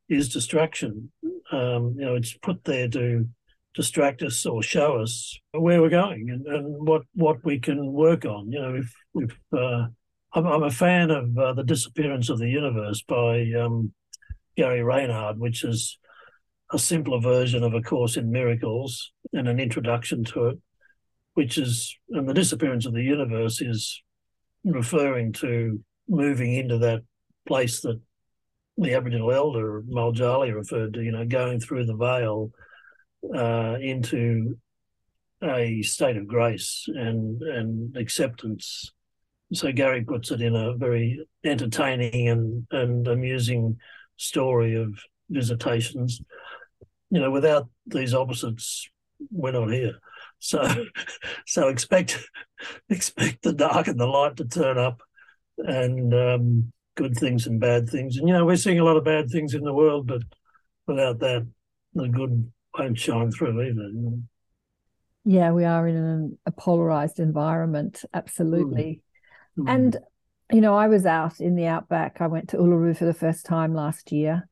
[0.09, 1.11] is distraction.
[1.51, 3.27] Um, you know, it's put there to
[3.73, 8.25] distract us or show us where we're going and, and what what we can work
[8.25, 8.51] on.
[8.51, 9.87] You know, if if uh,
[10.33, 13.93] I'm, I'm, a fan of uh, the Disappearance of the Universe by um,
[14.57, 15.97] Gary Renard, which is
[16.71, 20.59] a simpler version of A Course in Miracles and an introduction to it,
[21.33, 24.01] which is and the disappearance of the universe is
[24.63, 27.01] referring to moving into that
[27.47, 27.99] place that
[28.77, 32.51] the Aboriginal elder Mowaljarlai referred to, you know, going through the veil
[33.35, 34.57] uh, into
[35.43, 38.91] a state of grace and and acceptance.
[39.53, 43.77] So Gary puts it in a very entertaining and and amusing
[44.17, 44.97] story of
[45.29, 46.21] visitations.
[47.09, 48.89] You know, without these opposites,
[49.31, 49.99] we're not here.
[50.43, 50.85] So,
[51.47, 52.19] so expect
[52.89, 55.01] expect the dark and the light to turn up,
[55.57, 58.17] and um, good things and bad things.
[58.17, 60.21] And you know, we're seeing a lot of bad things in the world, but
[60.85, 61.47] without that,
[61.93, 63.87] the good won't shine through either.
[63.87, 64.19] You know?
[65.23, 69.01] Yeah, we are in an, a polarized environment, absolutely.
[69.57, 69.63] Mm.
[69.63, 69.73] Mm.
[69.73, 69.97] And
[70.51, 72.17] you know, I was out in the outback.
[72.19, 74.49] I went to Uluru for the first time last year,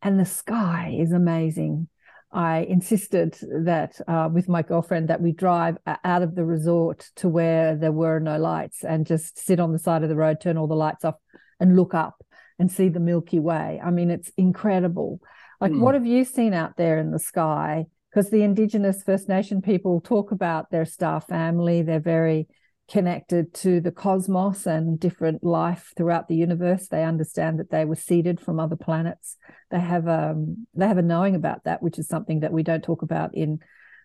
[0.00, 1.88] and the sky is amazing.
[2.34, 7.28] I insisted that uh, with my girlfriend that we drive out of the resort to
[7.28, 10.58] where there were no lights and just sit on the side of the road, turn
[10.58, 11.14] all the lights off,
[11.60, 12.24] and look up
[12.58, 13.80] and see the Milky Way.
[13.82, 15.20] I mean, it's incredible.
[15.60, 15.78] Like, mm.
[15.78, 17.86] what have you seen out there in the sky?
[18.10, 22.48] Because the Indigenous First Nation people talk about their star family, they're very
[22.90, 26.88] connected to the cosmos and different life throughout the universe.
[26.88, 29.36] They understand that they were seeded from other planets.
[29.70, 32.84] They have um they have a knowing about that, which is something that we don't
[32.84, 33.60] talk about in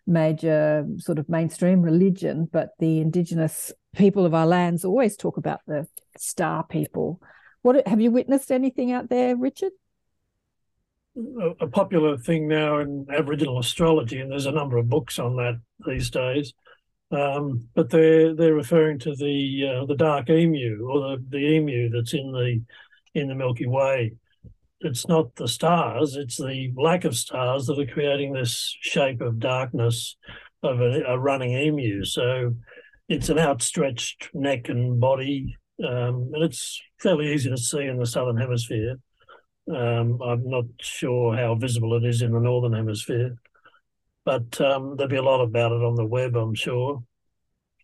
[0.07, 5.59] major sort of mainstream religion, but the indigenous people of our lands always talk about
[5.67, 5.87] the
[6.17, 7.21] star people.
[7.61, 9.73] What have you witnessed anything out there, Richard?
[11.17, 15.35] A, a popular thing now in Aboriginal astrology, and there's a number of books on
[15.35, 16.53] that these days.
[17.11, 21.89] Um, but they're they're referring to the uh, the dark emu or the, the emu
[21.89, 22.61] that's in the
[23.19, 24.13] in the Milky Way.
[24.81, 29.39] It's not the stars; it's the lack of stars that are creating this shape of
[29.39, 30.17] darkness
[30.61, 32.05] of a, a running emu.
[32.05, 32.55] So
[33.07, 38.05] it's an outstretched neck and body, um, and it's fairly easy to see in the
[38.05, 38.97] southern hemisphere.
[39.67, 43.35] Um, I'm not sure how visible it is in the northern hemisphere
[44.29, 47.01] but um, there'll be a lot about it on the web, I'm sure.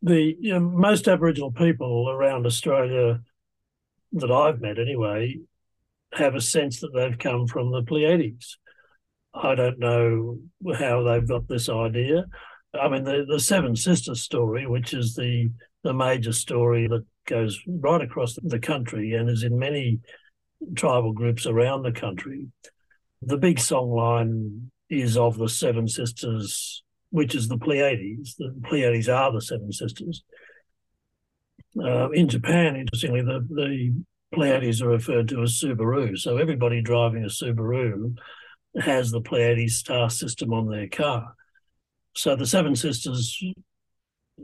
[0.04, 3.20] The you know, most Aboriginal people around Australia
[4.12, 5.40] that I've met, anyway,
[6.14, 8.60] have a sense that they've come from the Pleiades.
[9.34, 10.38] I don't know
[10.78, 12.26] how they've got this idea.
[12.80, 15.50] I mean, the, the Seven Sisters story, which is the
[15.82, 20.00] the major story that goes right across the country and is in many
[20.76, 22.50] tribal groups around the country.
[23.24, 28.36] The big song line is of the Seven Sisters, which is the Pleiades.
[28.36, 30.24] The Pleiades are the Seven Sisters.
[31.78, 33.94] Uh, in Japan, interestingly, the, the
[34.34, 36.18] Pleiades are referred to as Subaru.
[36.18, 38.16] So everybody driving a Subaru
[38.80, 41.36] has the Pleiades star system on their car.
[42.16, 43.44] So the Seven Sisters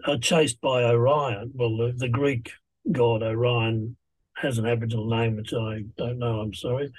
[0.06, 1.52] are chased by Orion.
[1.54, 2.52] Well, the, the Greek
[2.92, 3.96] god Orion
[4.36, 6.92] has an Aboriginal name, which I don't know, I'm sorry.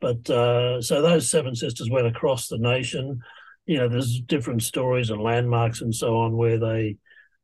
[0.00, 3.20] But uh, so those seven sisters went across the nation.
[3.66, 6.96] You know, there's different stories and landmarks and so on where they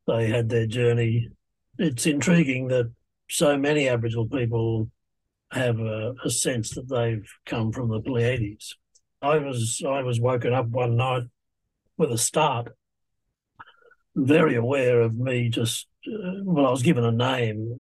[0.07, 1.29] they had their journey.
[1.77, 2.91] It's intriguing that
[3.29, 4.89] so many Aboriginal people
[5.51, 8.75] have a, a sense that they've come from the Pleiades.
[9.21, 11.23] I was I was woken up one night
[11.97, 12.69] with a start,
[14.15, 17.79] very aware of me just uh, well, I was given a name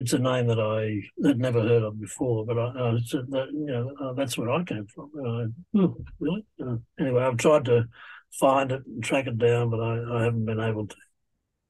[0.00, 3.48] it's a name that I had never heard of before, but I, I said that
[3.52, 5.10] you know uh, that's where I came from.
[5.16, 6.46] I, oh, really?
[6.60, 7.84] Uh, anyway, I've tried to
[8.32, 10.96] find it and track it down, but I, I haven't been able to.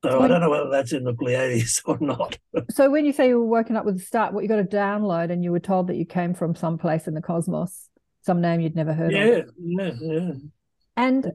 [0.04, 2.38] So, so I don't know whether that's in the Pleiades or not.
[2.70, 4.64] so when you say you were woken up with the start, what you got to
[4.64, 7.88] download, and you were told that you came from some place in the cosmos,
[8.22, 9.46] some name you'd never heard yeah, of.
[9.58, 10.30] Yeah, yeah.
[10.96, 11.32] And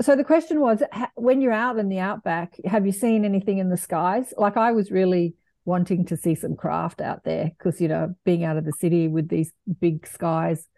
[0.00, 0.82] so the question was,
[1.14, 4.32] when you're out in the outback, have you seen anything in the skies?
[4.36, 5.34] Like I was really
[5.64, 9.08] wanting to see some craft out there because you know being out of the city
[9.08, 10.68] with these big skies,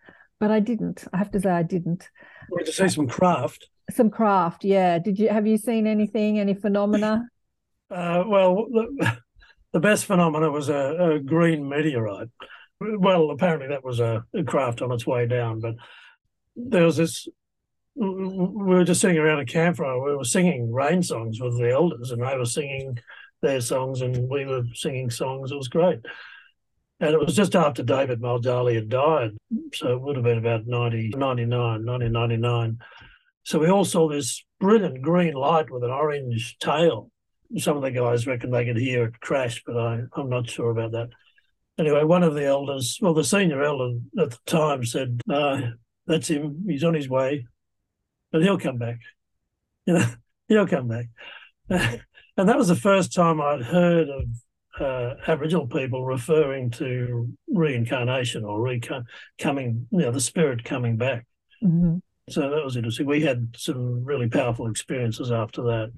[0.41, 1.05] but I didn't.
[1.13, 2.09] I have to say I didn't.
[2.51, 3.69] Wanted to see some craft.
[3.91, 4.99] Some craft, yeah.
[4.99, 6.39] Did you have you seen anything?
[6.39, 7.29] Any phenomena?
[7.89, 9.17] Uh, well, the,
[9.73, 12.27] the, best phenomena was a, a, green meteorite.
[12.81, 15.77] Well, apparently that was a, a craft on its way down, but
[16.57, 17.29] there was this
[17.97, 20.03] we were just sitting around a campfire.
[20.03, 22.99] We were singing rain songs with the elders, and they were singing
[23.47, 25.53] their songs, and we were singing songs.
[25.53, 26.01] It was great.
[26.99, 29.37] And it was just after David Mowaljarlai had died.
[29.75, 32.79] So it would have been about 90, 99, 1999.
[33.45, 37.11] So we all saw this brilliant green light with an orange tail.
[37.59, 40.71] Some of the guys reckon they could hear it crash, but I, I'm not sure
[40.71, 41.11] about that.
[41.79, 45.61] Anyway, one of the elders, well, the senior elder at the time said, uh,
[46.07, 46.65] that's him.
[46.67, 47.47] He's on his way,
[48.33, 48.99] but he'll come back.
[49.89, 50.07] You know,
[50.49, 51.07] he'll come back.
[52.37, 54.25] and that was the first time I'd heard of
[54.81, 59.05] uh, Aboriginal people referring to reincarnation or reco-
[59.39, 61.27] coming, you know, the spirit coming back.
[61.63, 61.97] Mm-hmm.
[62.29, 63.07] So that was interesting.
[63.07, 65.93] We had some really powerful experiences after that.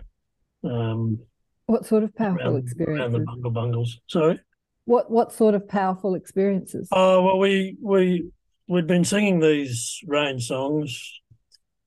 [0.63, 1.19] Um,
[1.67, 3.01] what sort of powerful around, experiences?
[3.01, 4.01] Around the bungle bungles.
[4.07, 4.41] Sorry.
[4.85, 6.89] What what sort of powerful experiences?
[6.93, 8.31] Oh well, we we
[8.69, 11.21] we'd been singing these rain songs.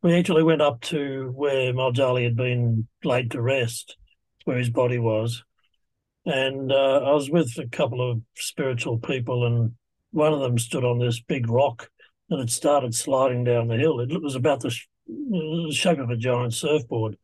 [0.04, 3.97] We actually went up to where Mowaljarlai had been laid to rest,
[4.46, 5.44] where his body was,
[6.26, 9.74] and uh, I was with a couple of spiritual people, and
[10.12, 11.89] one of them stood on this big rock,
[12.30, 14.00] and it started sliding down the hill.
[14.00, 14.88] It was about the, sh-
[15.72, 17.18] shape of a giant surfboard.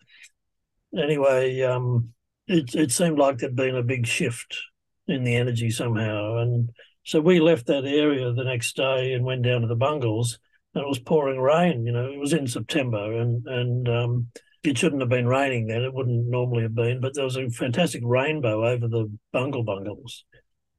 [0.97, 2.13] Anyway, um,
[2.47, 4.57] it it seemed like there'd been a big shift
[5.07, 6.69] in the energy somehow, and
[7.03, 10.39] so we left that area the next day and went down to the bungles,
[10.73, 11.85] and it was pouring rain.
[11.85, 14.27] You know, it was in September, and and um,
[14.67, 15.83] it shouldn't have been raining then.
[15.83, 20.25] It wouldn't normally have been, but there was a fantastic rainbow over the bungle bungles.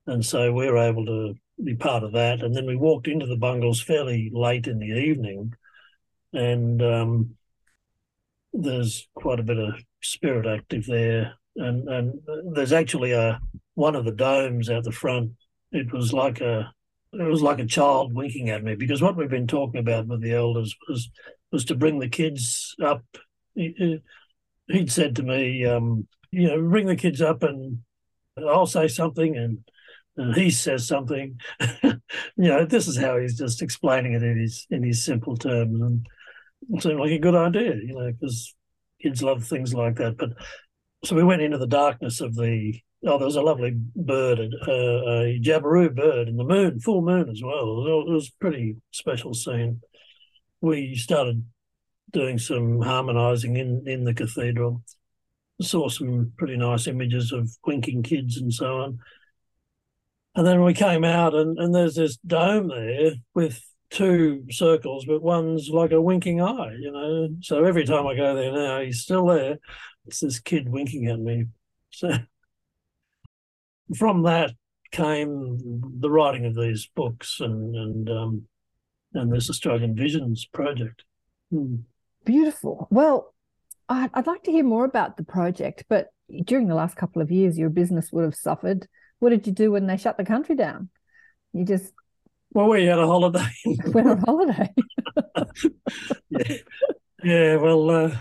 [0.06, 2.42] And so we were able to be part of that.
[2.42, 5.54] And then we walked into the bungles fairly late in the evening.
[6.32, 7.36] And um,
[8.52, 11.34] there's quite a bit of spirit active there.
[11.56, 12.20] And, and
[12.54, 13.40] there's actually a
[13.74, 15.32] one of the domes out the front.
[15.72, 16.72] It was like a
[17.12, 20.20] it was like a child winking at me because what we've been talking about with
[20.20, 21.10] the elders was
[21.50, 23.02] was to bring the kids up
[23.58, 24.02] he,
[24.68, 27.78] would said to me, um, you know, bring the kids up and
[28.36, 29.58] I'll say something and,
[30.16, 31.40] and he says something.
[31.82, 32.00] you
[32.36, 36.06] know, this is how he's just explaining it in his in his simple terms, and
[36.70, 38.54] it seemed like a good idea, you know, because
[39.00, 40.16] kids love things like that.
[40.16, 40.30] But
[41.04, 42.80] so we went into the darkness of the.
[43.06, 47.28] Oh, there was a lovely bird, uh, a jabiru bird, and the moon, full moon
[47.28, 47.86] as well.
[47.86, 49.80] It was, it was a pretty special scene.
[50.60, 51.44] We started
[52.10, 54.82] doing some harmonising in, in the cathedral.
[55.60, 58.98] Saw some pretty nice images of winking kids and so on.
[60.34, 65.22] And then we came out, and, and there's this dome there with two circles, but
[65.22, 67.28] one's like a winking eye, you know.
[67.40, 69.58] So every time I go there now, he's still there.
[70.06, 71.46] It's this kid winking at me.
[71.90, 72.10] So
[73.96, 74.52] from that
[74.90, 75.58] came
[76.00, 78.42] the writing of these books and and um,
[79.14, 81.04] and this Australian Visions project.
[81.50, 81.76] Hmm.
[82.24, 82.88] Beautiful.
[82.90, 83.34] Well,
[83.88, 86.08] I'd, I'd like to hear more about the project, but
[86.44, 88.86] during the last couple of years, your business would have suffered.
[89.18, 90.90] What did you do when they shut the country down?
[91.52, 91.92] You just
[92.52, 93.46] well, we had a holiday.
[93.86, 94.72] went on holiday.
[96.30, 96.56] yeah,
[97.22, 97.56] yeah.
[97.56, 98.16] Well, uh,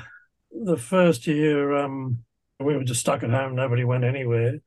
[0.52, 2.20] the first year um,
[2.60, 3.56] we were just stuck at home.
[3.56, 4.60] Nobody went anywhere,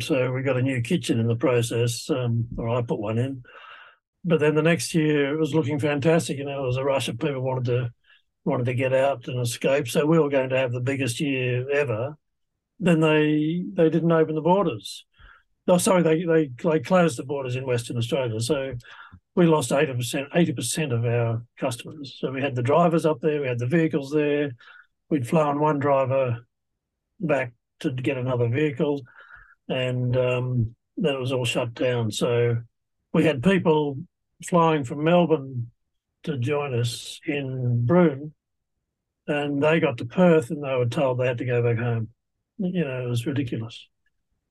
[0.00, 3.42] so we got a new kitchen in the process, um, or I put one in.
[4.22, 6.36] But then the next year it was looking fantastic.
[6.36, 7.92] You know, there was a rush of people wanted to
[8.44, 9.88] wanted to get out and escape.
[9.88, 12.16] So we were going to have the biggest year ever.
[12.78, 15.04] Then they they didn't open the borders.
[15.68, 18.40] Oh, sorry, they they they closed the borders in Western Australia.
[18.40, 18.74] So
[19.34, 22.16] we lost eighty percent eighty percent of our customers.
[22.18, 24.52] So we had the drivers up there, we had the vehicles there.
[25.10, 26.46] We'd flown one driver
[27.20, 29.02] back to get another vehicle,
[29.68, 32.10] and um, then it was all shut down.
[32.10, 32.56] So
[33.12, 33.98] we had people
[34.44, 35.70] flying from Melbourne
[36.24, 38.32] to join us in Broome,
[39.26, 42.08] and they got to Perth and they were told they had to go back home.
[42.58, 43.88] You know, it was ridiculous.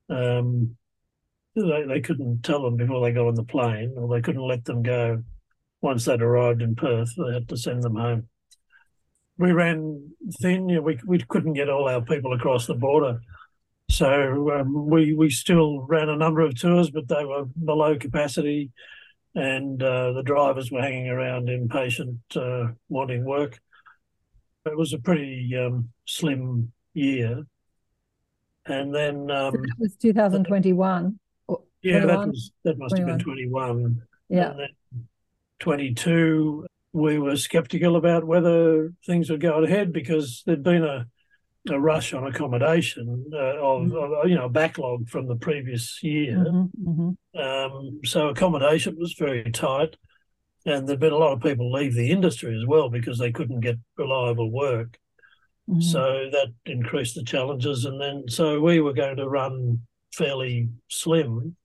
[0.10, 0.76] Um,
[1.56, 4.66] they, they couldn't tell them before they got on the plane, or they couldn't let
[4.66, 5.24] them go
[5.82, 7.14] once they'd arrived in Perth.
[7.16, 8.28] They had to send them home.
[9.38, 10.12] we ran
[10.42, 10.68] thin.
[10.84, 13.22] We we couldn't get all our people across the border,
[13.90, 18.72] so um, we we still ran a number of tours, but they were below capacity,
[19.36, 23.60] and uh, the drivers were hanging around impatient, uh, wanting work.
[24.66, 27.44] It was a pretty um, slim year,
[28.66, 31.20] and then um, so that was 2021.
[31.82, 32.08] Yeah, 21?
[32.08, 33.10] that was that must 21.
[33.10, 34.02] have been 21.
[34.30, 34.54] Yeah.
[35.60, 41.06] 22, we were skeptical about whether things would go ahead because there'd been a,
[41.70, 43.96] a rush on accommodation uh, of, mm-hmm.
[43.96, 46.38] of, you know backlog from the previous year.
[46.38, 46.90] Mm-hmm.
[46.90, 47.40] Mm-hmm.
[47.40, 49.96] Um, so accommodation was very tight,
[50.66, 53.60] and there'd been a lot of people leave the industry as well because they couldn't
[53.60, 54.98] get reliable work.
[55.70, 55.82] Mm-hmm.
[55.82, 59.82] So that increased the challenges, and then so we were going to run
[60.12, 61.56] fairly slim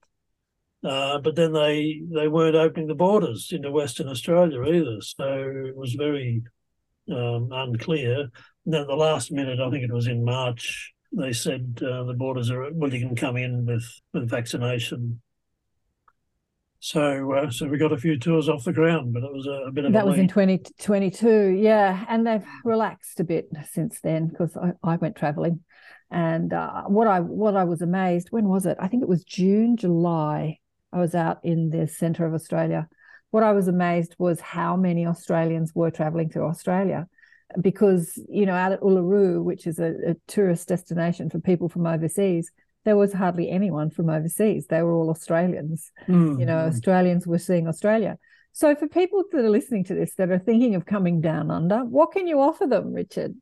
[0.85, 5.25] uh, but then they they weren't opening the borders into Western Australia either, so
[5.65, 6.43] it was very
[7.11, 8.29] um, unclear.
[8.65, 12.13] Then at the last minute, I think it was in March, they said uh, the
[12.13, 15.21] borders are well, you can come in with with vaccination.
[16.79, 19.67] So, uh, so we got a few tours off the ground, but it was a,
[19.67, 24.27] a bit of that was in 2022, yeah, and they've relaxed a bit since then
[24.27, 25.61] because I, I went travelling,
[26.11, 28.77] and uh, what I what I was amazed when was it?
[28.79, 30.59] I think it was June, July
[30.95, 32.87] I was out in the centre of Australia.
[33.31, 37.07] What I was amazed was how many Australians were travelling through Australia
[37.61, 41.85] because, you know, out at Uluru, which is a, a tourist destination for people from
[41.85, 42.51] overseas,
[42.85, 44.67] there was hardly anyone from overseas.
[44.67, 45.91] They were all Australians.
[46.07, 46.39] Mm.
[46.39, 48.17] You know, Australians were seeing Australia.
[48.53, 51.79] So, for people that are listening to this that are thinking of coming down under,
[51.79, 53.35] what can you offer them, Richard?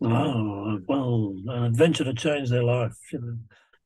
[0.00, 2.96] Oh, well, an adventure to change their life.
[3.12, 3.36] You know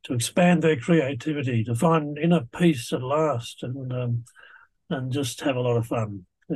[0.04, 4.24] to expand their creativity, to find inner peace at last, and um,
[4.90, 6.26] and just have a lot of fun,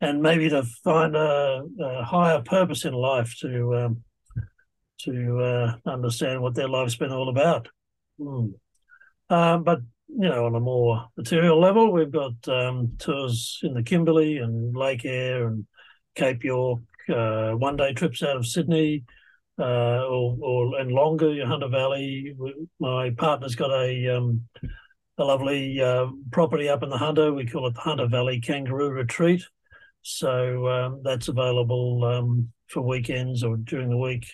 [0.00, 4.02] and maybe to find a, a, higher purpose in life to um,
[4.98, 7.68] to uh, understand what their life's been all about.
[8.18, 8.54] Mm.
[9.28, 14.38] But you know, on a more material level, we've got um, tours in the Kimberley
[14.38, 15.66] and Lake Eyre and
[16.14, 19.04] Cape York, uh, one day trips out of Sydney
[19.58, 22.34] uh, or, or and longer, Hunter Valley.
[22.78, 24.48] My partner's got a um,
[25.20, 27.32] a lovely uh, property up in the Hunter.
[27.32, 29.42] We call it the Hunter Valley Kangaroo Retreat.
[30.02, 34.26] So um, that's available um, for weekends or during the week.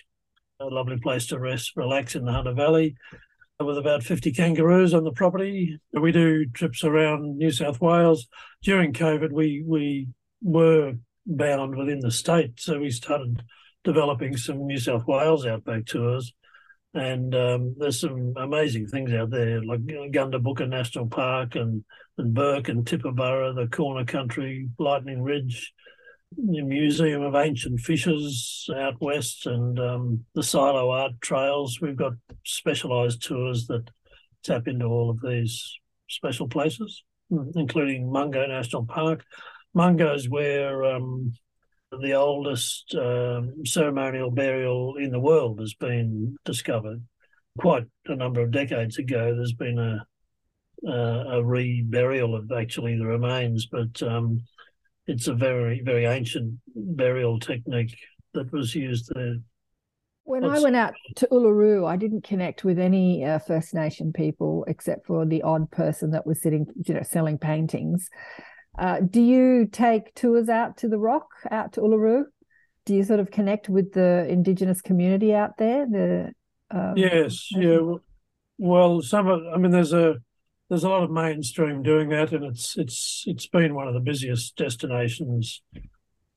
[0.59, 2.95] A lovely place to rest, relax in the Hunter Valley.
[3.59, 8.27] With about 50 kangaroos on the property, we do trips around New South Wales.
[8.63, 10.07] During COVID, we we
[10.41, 10.93] were
[11.25, 13.43] bound within the state, so we started
[13.83, 16.33] developing some New South Wales outback tours.
[16.97, 21.83] And um, there's some amazing things out there, like Gundabooka National Park and,
[22.17, 25.73] and Bourke and Tibooburra, the Corner Country, Lightning Ridge,
[26.35, 31.79] the Museum of Ancient Fishes out west, and um, the Silo Art Trails.
[31.79, 33.89] We've got specialised tours that
[34.43, 35.71] tap into all of these
[36.09, 37.03] special places,
[37.55, 39.23] including Mungo National Park.
[39.75, 41.33] Mungo's where um,
[41.91, 47.01] the oldest um, ceremonial burial in the world has been discovered.
[47.57, 50.05] Quite a number of decades ago, there's been a
[50.85, 54.41] a, a reburial of actually the remains, but um,
[55.07, 57.97] it's a very very ancient burial technique
[58.33, 59.37] that was used there.
[60.23, 64.65] When I went out to Uluru, I didn't connect with any uh, First Nation people
[64.67, 68.09] except for the odd person that was sitting, you know, selling paintings.
[68.77, 72.25] Uh, do you take tours out to the rock, out to Uluru?
[72.85, 75.85] Do you sort of connect with the Indigenous community out there?
[75.85, 76.31] The
[76.69, 77.79] um, yes, yeah.
[78.57, 80.17] Well, some of I mean, there's a
[80.69, 83.99] there's a lot of mainstream doing that, and it's it's it's been one of the
[83.99, 85.61] busiest destinations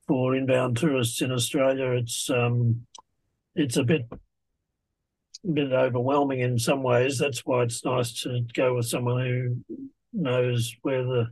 [0.09, 1.93] for inbound tourists in Australia.
[1.93, 2.86] It's um,
[3.55, 7.18] it's a bit a bit overwhelming in some ways.
[7.18, 9.76] That's why it's nice to go with someone who
[10.12, 11.28] knows where the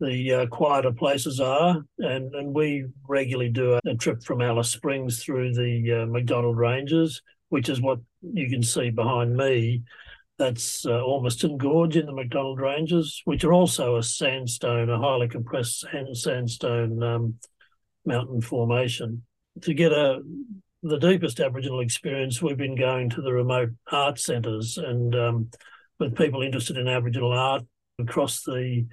[0.00, 1.82] the uh, quieter places are.
[1.98, 6.54] And, and we regularly do a, a trip from Alice Springs through the uh, MacDonnell
[6.54, 9.82] Ranges, which is what you can see behind me.
[10.38, 15.28] That's uh, Ormiston Gorge in the MacDonnell Ranges, which are also a sandstone, a highly
[15.28, 17.34] compressed sand, sandstone um,
[18.04, 19.22] mountain formation.
[19.62, 20.20] To get a
[20.82, 25.50] the deepest Aboriginal experience, we've been going to the remote art centres and um,
[25.98, 27.64] with people interested in Aboriginal art
[27.98, 28.86] across the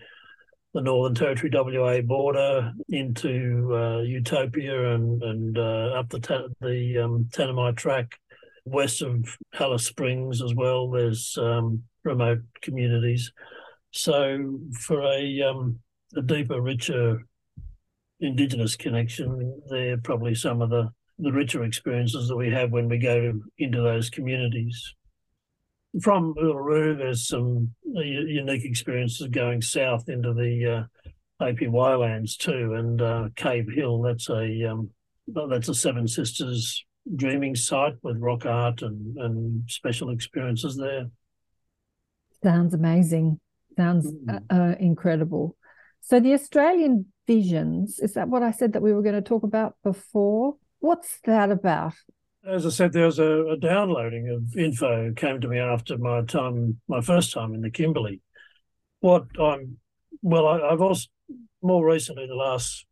[0.74, 6.98] the Northern Territory WA border into uh, Utopia and and uh, up the ta- the
[7.00, 8.20] um, Tanami track
[8.66, 10.90] west of Alice Springs as well.
[10.90, 13.32] There's um, remote communities.
[13.92, 15.80] So for a um,
[16.16, 17.26] a deeper, richer
[18.20, 22.98] Indigenous connection, they're probably some of the, the richer experiences that we have when we
[22.98, 24.96] go into those communities.
[26.02, 30.88] From Uluru, there's some unique experiences going south into the
[31.41, 34.02] uh, APY lands too, and uh, Cave Hill.
[34.02, 34.89] That's a um,
[35.28, 36.84] that's a Seven Sisters
[37.16, 41.08] dreaming site with rock art and, and special experiences there.
[42.41, 43.39] Sounds amazing.
[43.78, 44.41] Sounds mm.
[44.50, 45.56] uh, incredible.
[46.02, 49.44] So the Australian visions, is that what I said that we were going to talk
[49.44, 50.56] about before?
[50.80, 51.94] What's that about?
[52.46, 56.24] As I said, there was a, a downloading of info came to me after my
[56.24, 58.22] time, my first time in the Kimberley.
[59.00, 59.78] What I'm,
[60.22, 61.08] well, I, I've also
[61.62, 62.86] more recently, the last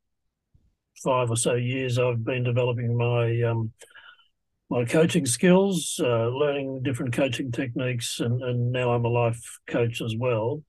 [1.04, 3.74] five or so years, I've been developing my um,
[4.70, 10.02] my coaching skills, uh, learning different coaching techniques, and, and now I'm a life coach
[10.02, 10.64] as well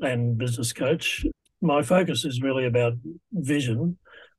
[0.00, 1.24] and business coach.
[1.60, 2.94] My focus is really about
[3.32, 3.98] vision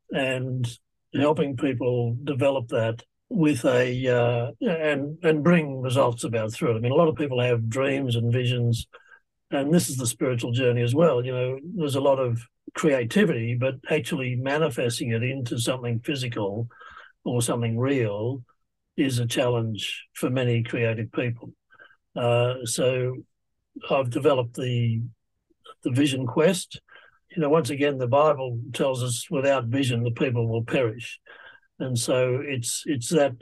[0.09, 0.67] and
[1.13, 6.77] helping people develop that with a uh, and and bring results about through it.
[6.77, 8.87] I mean, a lot of people have dreams and visions,
[9.51, 11.23] and this is the spiritual journey as well.
[11.25, 12.41] You know, there's a lot of
[12.73, 16.67] creativity, but actually manifesting it into something physical
[17.23, 18.43] or something real
[18.95, 21.53] is a challenge for many creative people.
[22.15, 23.17] Uh, so
[23.89, 25.01] I've developed the
[25.83, 26.81] the vision quest.
[27.35, 31.19] You know, once again, the Bible tells us without vision the people will perish,
[31.79, 33.33] and so it's it's that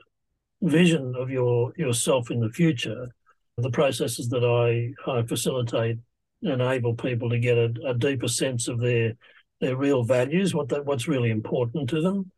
[0.62, 3.08] vision of your yourself in the future.
[3.58, 5.98] The processes that I, I facilitate
[6.42, 9.14] enable people to get a, a deeper sense of their
[9.62, 12.32] their real values, what that what's really important to them,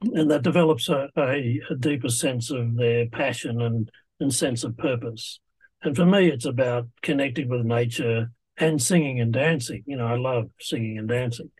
[0.00, 3.90] and that develops a, a, a, deeper sense of their passion and,
[4.20, 5.40] and sense of purpose.
[5.82, 9.82] And for me, it's about connecting with nature and singing and dancing.
[9.86, 11.50] You know, I love singing and dancing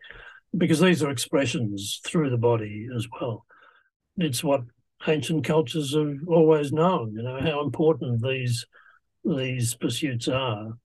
[0.57, 3.45] because these are expressions through the body as well.
[4.17, 4.61] It's what
[5.07, 7.13] ancient cultures have always known.
[7.13, 8.65] You know how important these
[9.23, 10.77] these pursuits are.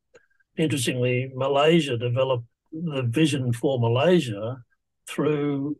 [0.56, 4.62] Interestingly, Malaysia developed the vision for Malaysia
[5.06, 5.76] through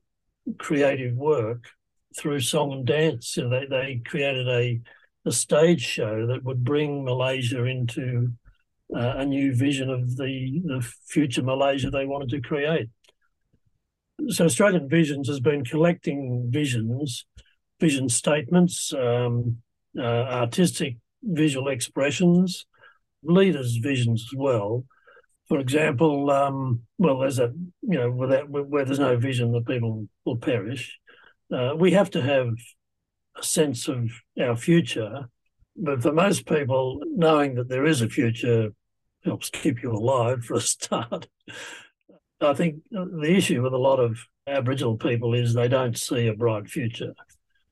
[0.59, 1.65] creative work
[2.17, 3.37] through song and dance.
[3.37, 4.81] You know, they, they created a,
[5.27, 8.33] a stage show that would bring Malaysia into
[8.95, 12.89] uh, a new vision of the, the future Malaysia they wanted to create.
[14.29, 17.27] So Australian Visions has been collecting visions,
[17.81, 19.59] vision statements, um,
[19.99, 22.67] uh, artistic visual expressions,
[23.23, 24.85] leaders' visions as well,
[25.51, 27.53] for example, um, well, there's a
[27.83, 30.97] you know without where there's no vision, the people will perish.
[31.53, 32.55] Uh, we have to have
[33.37, 35.29] a sense of our future,
[35.75, 38.69] but for most people, knowing that there is a future
[39.25, 41.27] helps keep you alive for a start.
[42.41, 46.35] I think the issue with a lot of Aboriginal people is they don't see a
[46.35, 47.13] bright future.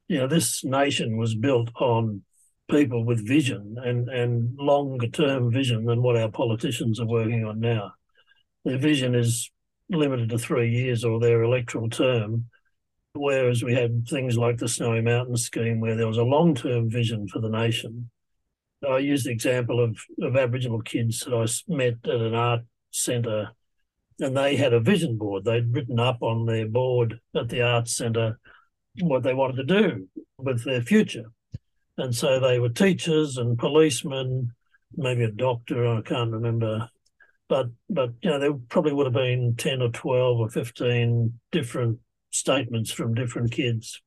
[0.08, 2.22] You know, this nation was built on
[2.70, 7.60] people with vision and, and longer term vision than what our politicians are working on
[7.60, 7.92] now.
[8.64, 9.50] Their vision is
[9.88, 12.46] limited to three years or their electoral term,
[13.14, 16.90] whereas we had things like the Snowy Mountains scheme where there was a long term
[16.90, 18.10] vision for the nation.
[18.88, 22.60] I use the example of, of Aboriginal kids that I met at an art
[22.90, 23.50] centre,
[24.20, 25.44] and they had a vision board.
[25.44, 28.38] They'd written up on their board at the arts centre
[29.00, 30.08] what they wanted to do
[30.38, 31.32] with their future
[31.98, 34.52] and so they were teachers and policemen,
[34.96, 36.88] maybe a doctor, I can't remember.
[37.48, 41.98] But but you know, there probably would have been ten or twelve or fifteen different
[42.30, 44.00] statements from different kids.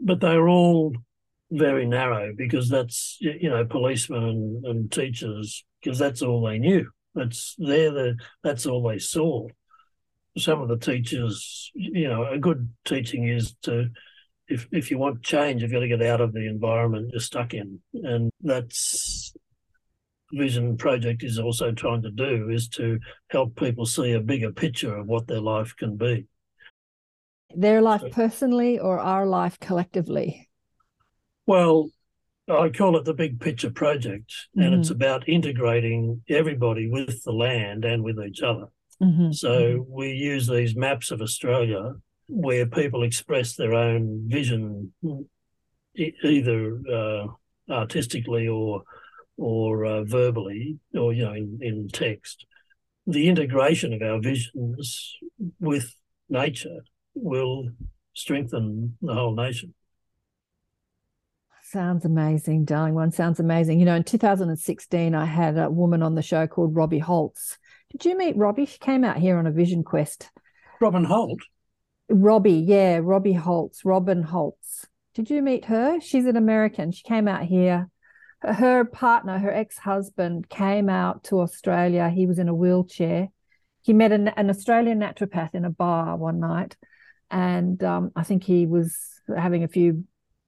[0.00, 0.94] But they were all
[1.50, 6.90] very narrow because that's you know, policemen and, and teachers, because that's all they knew.
[7.16, 9.48] That's there the that's all they saw.
[10.38, 13.88] Some of the teachers, you know, a good teaching is to
[14.46, 17.54] if if you want change, you've got to get out of the environment you're stuck
[17.54, 19.34] in, and that's
[20.32, 22.98] Vision Project is also trying to do is to
[23.30, 26.26] help people see a bigger picture of what their life can be.
[27.54, 30.48] Their life personally or our life collectively?
[31.46, 31.90] Well,
[32.48, 34.80] I call it the big picture project, and mm-hmm.
[34.80, 38.66] it's about integrating everybody with the land and with each other.
[39.02, 39.32] Mm-hmm.
[39.32, 41.94] So we use these maps of Australia
[42.28, 44.92] where people express their own vision,
[45.96, 47.26] either uh,
[47.70, 48.82] artistically or
[49.38, 52.46] or uh, verbally, or you know, in, in text.
[53.06, 55.16] The integration of our visions
[55.60, 55.94] with
[56.28, 56.80] nature
[57.14, 57.68] will
[58.14, 59.74] strengthen the whole nation.
[61.72, 63.10] Sounds amazing, darling one.
[63.10, 63.80] Sounds amazing.
[63.80, 67.58] You know, in 2016, I had a woman on the show called Robbie Holz.
[67.90, 68.66] Did you meet Robbie?
[68.66, 70.30] She came out here on a vision quest.
[70.80, 71.40] Robin Holt?
[72.08, 74.86] Robbie, yeah, Robbie Holz, Robin Holz.
[75.14, 75.98] Did you meet her?
[75.98, 76.92] She's an American.
[76.92, 77.90] She came out here.
[78.42, 82.08] Her partner, her ex husband, came out to Australia.
[82.08, 83.30] He was in a wheelchair.
[83.82, 86.76] He met an, an Australian naturopath in a bar one night.
[87.28, 88.96] And um, I think he was
[89.36, 90.04] having a few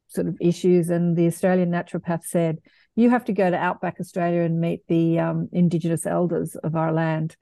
[0.09, 0.89] sort of issues.
[0.89, 2.59] And the Australian naturopath said,
[2.97, 6.93] You have to go to Outback Australia and meet the um, Indigenous elders of our
[6.93, 7.37] land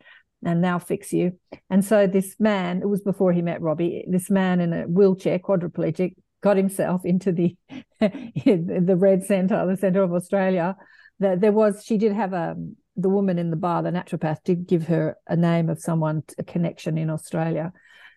[0.44, 1.38] and now fix you.
[1.70, 5.38] And so this man, it was before he met Robbie, this man in a wheelchair,
[5.38, 7.56] quadriplegic, got himself into the
[8.00, 10.76] the red centre, the centre of Australia.
[11.18, 12.56] That there was, she did have a
[12.96, 16.44] the woman in the bar, the naturopath, did give her a name of someone, a
[16.44, 17.72] connection in Australia,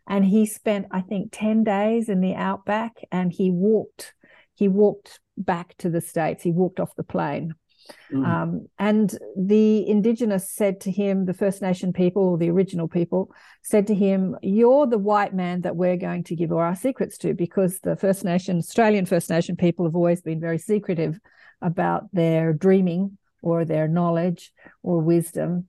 [0.07, 4.13] and he spent, I think, ten days in the outback, and he walked,
[4.59, 6.43] he walked back to the states.
[6.43, 7.55] He walked off the plane
[8.11, 8.25] Mm.
[8.25, 13.31] Um, and the Indigenous said to him, the First Nation people, the original people,
[13.63, 17.17] said to him, You're the white man that we're going to give all our secrets
[17.19, 21.19] to, because the First Nation, Australian First Nation people have always been very secretive
[21.61, 24.51] about their dreaming or their knowledge
[24.83, 25.67] or wisdom.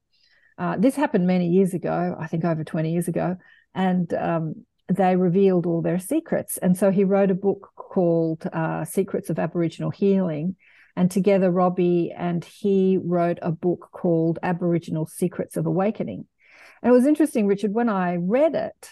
[0.58, 3.36] Uh, this happened many years ago, I think over 20 years ago.
[3.74, 6.56] And um, they revealed all their secrets.
[6.58, 10.56] And so he wrote a book called uh, Secrets of Aboriginal Healing
[10.96, 16.26] and together, Robbie and he wrote a book called Aboriginal Secrets of Awakening.
[16.82, 18.90] And it was interesting, Richard, when I read it,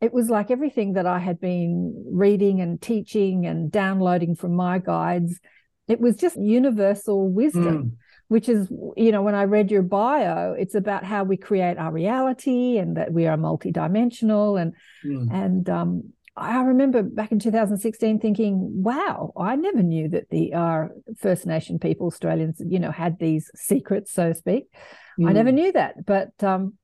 [0.00, 4.78] it was like everything that I had been reading and teaching and downloading from my
[4.78, 5.38] guides.
[5.88, 7.84] It was just universal wisdom.
[7.84, 7.96] Mm
[8.28, 11.92] which is you know when i read your bio it's about how we create our
[11.92, 14.74] reality and that we are multidimensional and
[15.04, 15.32] mm.
[15.32, 20.92] and um, I remember back in 2016 thinking, wow, I never knew that the our
[21.18, 24.72] First Nation people, Australians, you know, had these secrets, so to speak.
[25.18, 25.28] Mm.
[25.28, 25.54] I never mm.
[25.54, 26.06] knew that.
[26.06, 26.74] But um,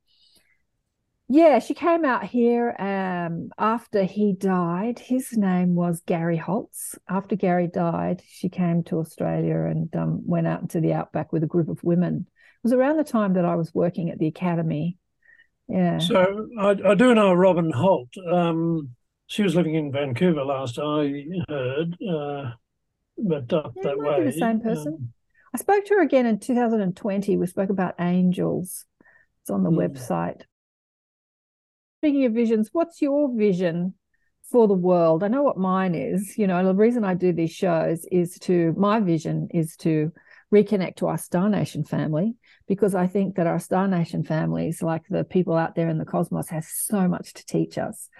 [1.34, 5.00] yeah, she came out here um, after he died.
[5.00, 6.96] His name was Gary Holz.
[7.08, 11.42] After Gary died, she came to Australia and um, went out into the outback with
[11.42, 12.28] a group of women.
[12.28, 14.96] It was around the time that I was working at the academy.
[15.66, 15.98] Yeah.
[15.98, 18.10] So I, I do know Robin Holt.
[18.30, 18.90] Um,
[19.26, 22.52] she was living in Vancouver last I heard, uh,
[23.18, 24.24] but up yeah, that way.
[24.24, 24.94] the same person.
[24.94, 25.12] Um,
[25.52, 27.36] I spoke to her again in 2020.
[27.36, 28.84] We spoke about angels.
[29.42, 29.70] It's on the.
[29.70, 29.78] Hmm.
[29.78, 30.42] website.
[32.04, 33.94] Speaking of visions, what's your vision
[34.50, 35.24] for the world?
[35.24, 36.36] I know what mine is.
[36.36, 40.12] You know, the reason I do these shows is to, my vision is to
[40.52, 42.34] reconnect to our Star Nation family
[42.68, 46.04] because I think that our Star Nation families, like the people out there in the
[46.04, 48.10] cosmos, has so much to teach us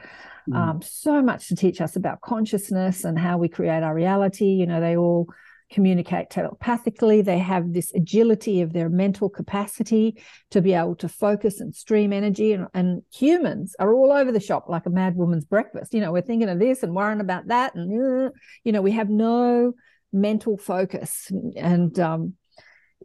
[0.48, 0.56] mm.
[0.56, 4.46] um, so much to teach us about consciousness and how we create our reality.
[4.46, 5.28] You know, they all
[5.74, 7.20] communicate telepathically.
[7.20, 12.12] They have this agility of their mental capacity to be able to focus and stream
[12.12, 12.52] energy.
[12.52, 15.92] And, and, humans are all over the shop like a mad woman's breakfast.
[15.92, 17.74] You know, we're thinking of this and worrying about that.
[17.74, 19.74] And, you know, we have no
[20.12, 21.30] mental focus.
[21.56, 22.34] And, um,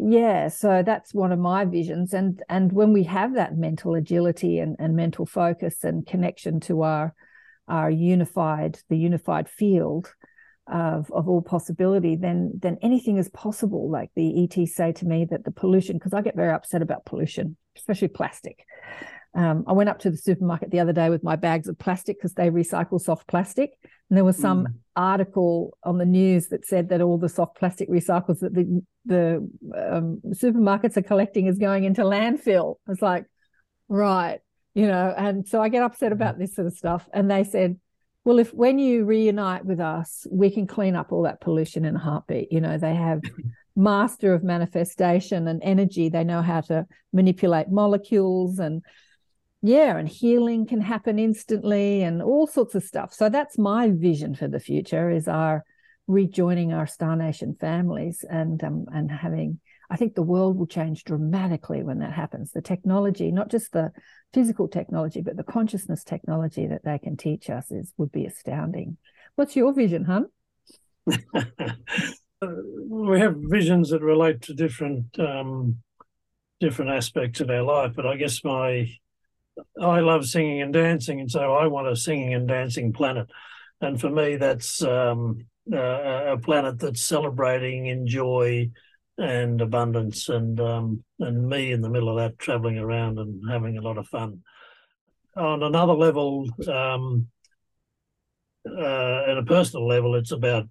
[0.01, 4.59] yeah so that's one of my visions and and when we have that mental agility
[4.59, 7.13] and, and mental focus and connection to our
[7.69, 10.13] our unified, the unified field
[10.71, 13.89] of, of all possibility, then then anything is possible.
[13.89, 17.05] Like the ETs say to me that the pollution, because I get very upset about
[17.05, 18.65] pollution, especially plastic.
[19.35, 22.17] Um, I went up to the supermarket the other day with my bags of plastic
[22.17, 23.71] because they recycle soft plastic.
[24.09, 24.73] And there was some mm.
[24.95, 29.35] article on the news that said that all the soft plastic recycles that the the
[29.75, 32.75] um, supermarkets are collecting is going into landfill.
[32.87, 33.25] It's like,
[33.87, 34.39] right,
[34.73, 37.77] you know and so i get upset about this sort of stuff and they said
[38.25, 41.95] well if when you reunite with us we can clean up all that pollution in
[41.95, 42.51] a heartbeat.
[42.51, 43.21] You know they have
[43.75, 46.09] master of manifestation and energy.
[46.09, 48.83] They know how to manipulate molecules and
[49.61, 53.13] yeah and healing can happen instantly and all sorts of stuff.
[53.13, 55.63] So that's my vision for the future is our
[56.07, 59.59] rejoining our star nation families and um, and having
[59.89, 62.51] I think the world will change dramatically when that happens.
[62.51, 63.91] The technology, not just the
[64.33, 68.97] physical technology, but the consciousness technology that they can teach us is would be astounding.
[69.35, 70.27] What's your vision, hun?
[72.41, 75.77] we have visions that relate to different um,
[76.59, 78.87] different aspects of our life, but I guess my
[79.81, 83.27] I love singing and dancing, and so I want a singing and dancing planet.
[83.81, 88.69] And for me, that's um, uh, a planet that's celebrating in joy,
[89.19, 93.77] and abundance and um, and me in the middle of that traveling around and having
[93.77, 94.39] a lot of fun.
[95.35, 97.27] On another level um,
[98.65, 100.67] uh, at a personal level it's about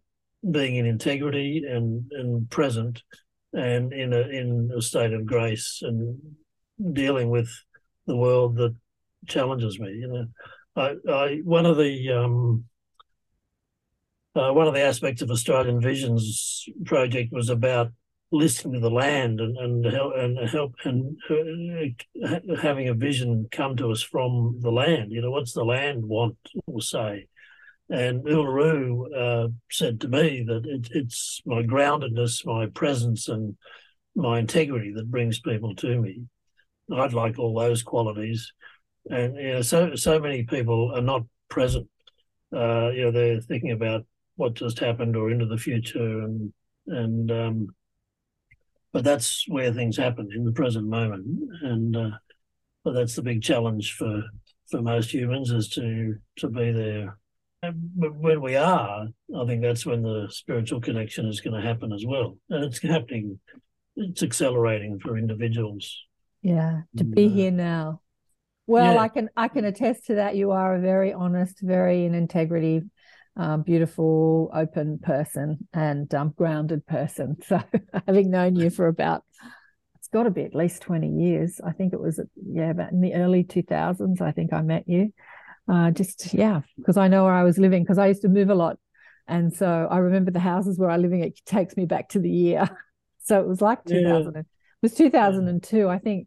[0.51, 3.03] being in integrity and and present
[3.53, 6.19] and in a in a state of grace and
[6.93, 7.51] dealing with
[8.07, 8.75] the world that
[9.27, 10.27] challenges me you know.
[10.77, 12.65] I, I one of the um,
[14.35, 17.91] uh, one of the aspects of Australian Visions project was about
[18.31, 23.77] listening to the land and and help and help and uh, having a vision come
[23.77, 25.13] to us from the land.
[25.13, 27.27] You know, what's the land want or say?
[27.91, 33.57] And Uluru uh, said to me that it, it's my groundedness, my presence, and
[34.15, 36.25] my integrity that brings people to me.
[36.95, 38.53] I'd like all those qualities,
[39.11, 41.89] and you know, so so many people are not present.
[42.55, 44.05] Uh, you know, they're thinking about
[44.37, 46.53] what just happened or into the future, and
[46.87, 47.69] and um,
[48.93, 51.27] but that's where things happen in the present moment,
[51.63, 52.11] and uh,
[52.85, 54.23] but that's the big challenge for
[54.71, 57.19] for most humans is to to be there
[57.63, 61.93] but when we are, I think that's when the spiritual connection is going to happen
[61.93, 62.37] as well.
[62.51, 63.41] And it's happening,
[63.97, 66.05] it's accelerating for individuals.
[66.43, 68.01] Yeah, to be uh, here now.
[68.69, 69.01] Well, yeah.
[69.01, 70.37] I can I can attest to that.
[70.37, 72.83] You are a very honest, very in integrity,
[73.39, 77.37] um, beautiful, open person and um, grounded person.
[77.47, 77.63] So,
[78.07, 79.25] having known you for about
[79.95, 81.61] it's got to be at least twenty years.
[81.65, 84.21] I think it was yeah about in the early two thousands.
[84.21, 85.13] I think I met you
[85.69, 88.49] uh, just yeah, because I know where I was living because I used to move
[88.49, 88.79] a lot,
[89.27, 91.21] and so I remember the houses where I was living.
[91.21, 92.69] It takes me back to the year,
[93.23, 94.35] so it was like two thousand.
[94.35, 94.41] Yeah.
[94.41, 96.27] It was two thousand and two, I think.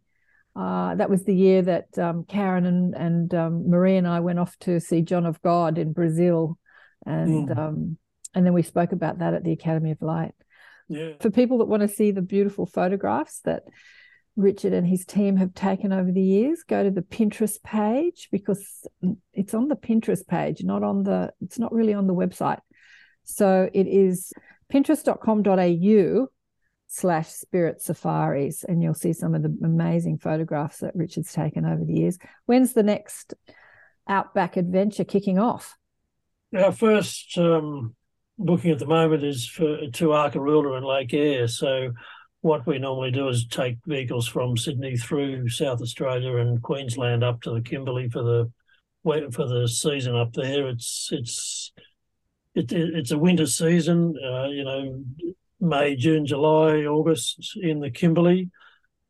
[0.54, 4.38] Uh, that was the year that um, Karen and and um, Marie and I went
[4.38, 6.60] off to see John of God in Brazil,
[7.06, 7.58] and mm.
[7.58, 7.98] um,
[8.34, 10.34] and then we spoke about that at the Academy of Light.
[10.88, 11.14] Yeah.
[11.20, 13.64] For people that want to see the beautiful photographs that
[14.36, 16.64] Richard and his team have taken over the years.
[16.64, 18.88] Go to the Pinterest page because
[19.34, 22.60] it's on the Pinterest page, not on the, it's not really on the website.
[23.24, 24.34] So it is
[24.72, 26.28] pinterest.com.au
[26.88, 31.84] slash spirit safaris, and you'll see some of the amazing photographs that Richard's taken over
[31.86, 32.18] the years.
[32.46, 33.34] When's the next
[34.08, 35.78] Outback adventure kicking off?
[36.58, 37.96] Our first um,
[38.38, 41.48] booking at the moment is for to Arkaroola and Lake Eyre.
[41.48, 41.94] So
[42.42, 47.42] what we normally do is take vehicles from Sydney through South Australia and Queensland up
[47.42, 48.52] to the Kimberley for the
[49.32, 50.68] for the season up there.
[50.68, 51.72] It's it's
[52.54, 54.16] it, it's a winter season.
[54.24, 55.04] Uh, you know,
[55.60, 58.50] May, June, July, August in the Kimberley.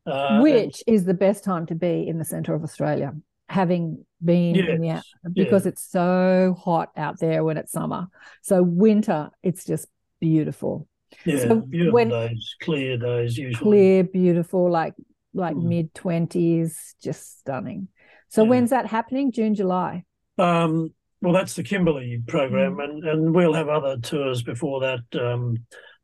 [0.04, 3.14] Uh, Which and, is the best time to be in the centre of Australia,
[3.52, 5.70] having been yes, in the because yeah.
[5.70, 8.08] it's so hot out there when it's summer.
[8.40, 9.86] So winter, it's just
[10.20, 10.88] beautiful.
[11.26, 13.62] Yeah, so beautiful when, days, clear days usually.
[13.62, 14.94] Clear, beautiful, like
[15.34, 15.64] like mm.
[15.64, 17.88] mid twenties, just stunning.
[18.30, 18.48] So yeah.
[18.48, 19.32] when's that happening?
[19.32, 20.04] June, July.
[20.38, 22.84] Um, well, that's the Kimberley program, mm.
[22.84, 25.20] and and we'll have other tours before that.
[25.20, 25.58] Um,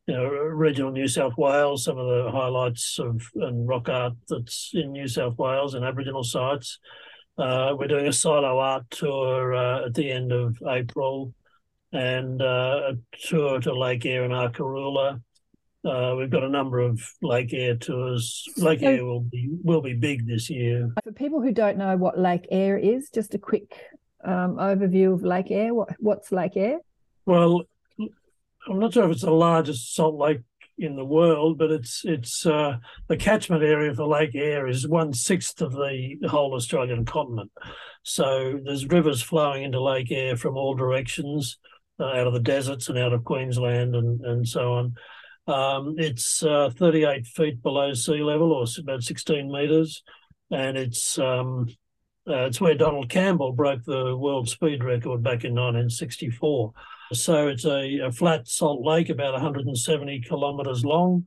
[0.07, 4.71] you know, regional New South Wales, some of the highlights of and rock art that's
[4.75, 6.79] in New South Wales and Aboriginal sites.
[7.39, 11.33] Uh, we're doing a silo art tour uh, at the end of April
[11.93, 12.93] and uh, a
[13.29, 15.23] tour to Lake Eyre and Arkaroola.
[15.85, 18.45] Uh, we've got a number of Lake Eyre tours.
[18.57, 20.93] Lake so, Eyre will be will be big this year.
[21.05, 23.81] For people who don't know what Lake Eyre is, just a quick
[24.25, 25.73] um, overview of Lake Eyre.
[25.73, 26.81] What, what's Lake Eyre?
[27.25, 27.63] Well,
[28.69, 30.41] I'm not sure if it's the largest salt lake
[30.79, 32.77] in the world, but it's it's uh,
[33.09, 37.51] the catchment area for Lake Eyre is one sixth of the whole Australian continent.
[38.03, 41.59] So there's rivers flowing into Lake Eyre from all directions
[42.01, 44.95] uh, out of the deserts and out of Queensland and, and so on.
[45.47, 50.03] Um, it's uh, 38 feet below sea level, or about 16 metres,
[50.51, 51.69] and it's um,
[52.29, 56.73] uh, it's where Donald Campbell broke the world speed record back in 1964.
[57.13, 61.25] So it's a, a flat salt lake, about 170 kilometres long.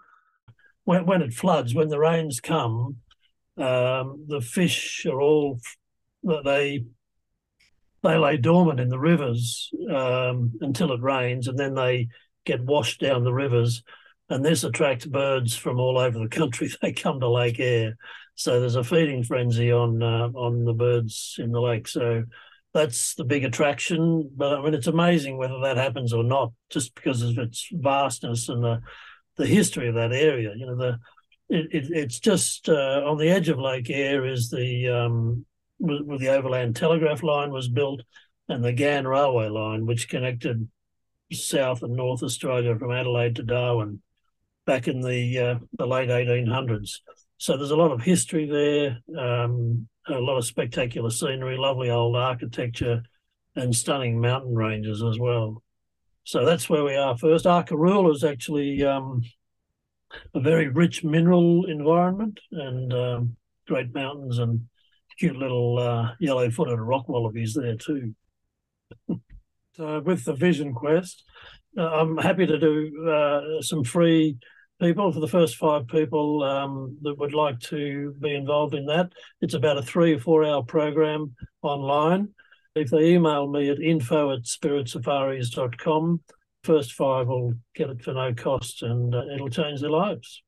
[0.84, 2.98] When, when it floods, when the rains come,
[3.58, 5.60] um, the fish are all
[6.24, 6.84] they
[8.04, 12.08] they lay dormant in the rivers um, until it rains, and then they
[12.46, 13.84] get washed down the rivers.
[14.30, 16.72] And this attracts birds from all over the country.
[16.82, 17.98] They come to Lake Eyre,
[18.36, 21.88] so there's a feeding frenzy on uh, on the birds in the lake.
[21.88, 22.24] So
[22.74, 24.30] that's the big attraction.
[24.36, 28.50] But I mean, it's amazing whether that happens or not, just because of its vastness
[28.50, 28.82] and the
[29.38, 30.54] the history of that area.
[30.56, 31.00] You know, the
[31.50, 35.46] it, it, it's just uh, on the edge of Lake Eyre is the um,
[35.78, 38.02] where the overland telegraph line was built,
[38.48, 40.70] and the Ghan railway line, which connected
[41.34, 44.02] South and North Australia from Adelaide to Darwin
[44.66, 47.00] back in the uh, the late 1800s.
[47.38, 52.16] So there's a lot of history there, um, a lot of spectacular scenery, lovely old
[52.16, 53.04] architecture,
[53.56, 55.62] and stunning mountain ranges as well.
[56.24, 57.46] So that's where we are first.
[57.46, 59.24] Arkaroola is actually um,
[60.34, 63.36] a very rich mineral environment and um,
[63.68, 64.68] great mountains and
[65.20, 68.16] cute little uh, yellow-footed rock wallabies there too.
[69.78, 71.24] with the Vision Quest,
[71.78, 74.38] uh, I'm happy to do uh, some free
[74.82, 79.14] people for the first five people um, that would like to be involved in that.
[79.40, 82.30] It's about a three or four hour program online.
[82.76, 86.22] If they email me at info at spiritsafaris.com,
[86.64, 90.42] first five will get it for no cost and uh, it'll change their lives.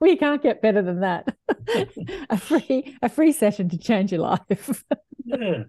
[0.00, 1.34] We can't get better than that.
[2.30, 4.84] a free a free session to change your life.
[5.24, 5.64] yeah.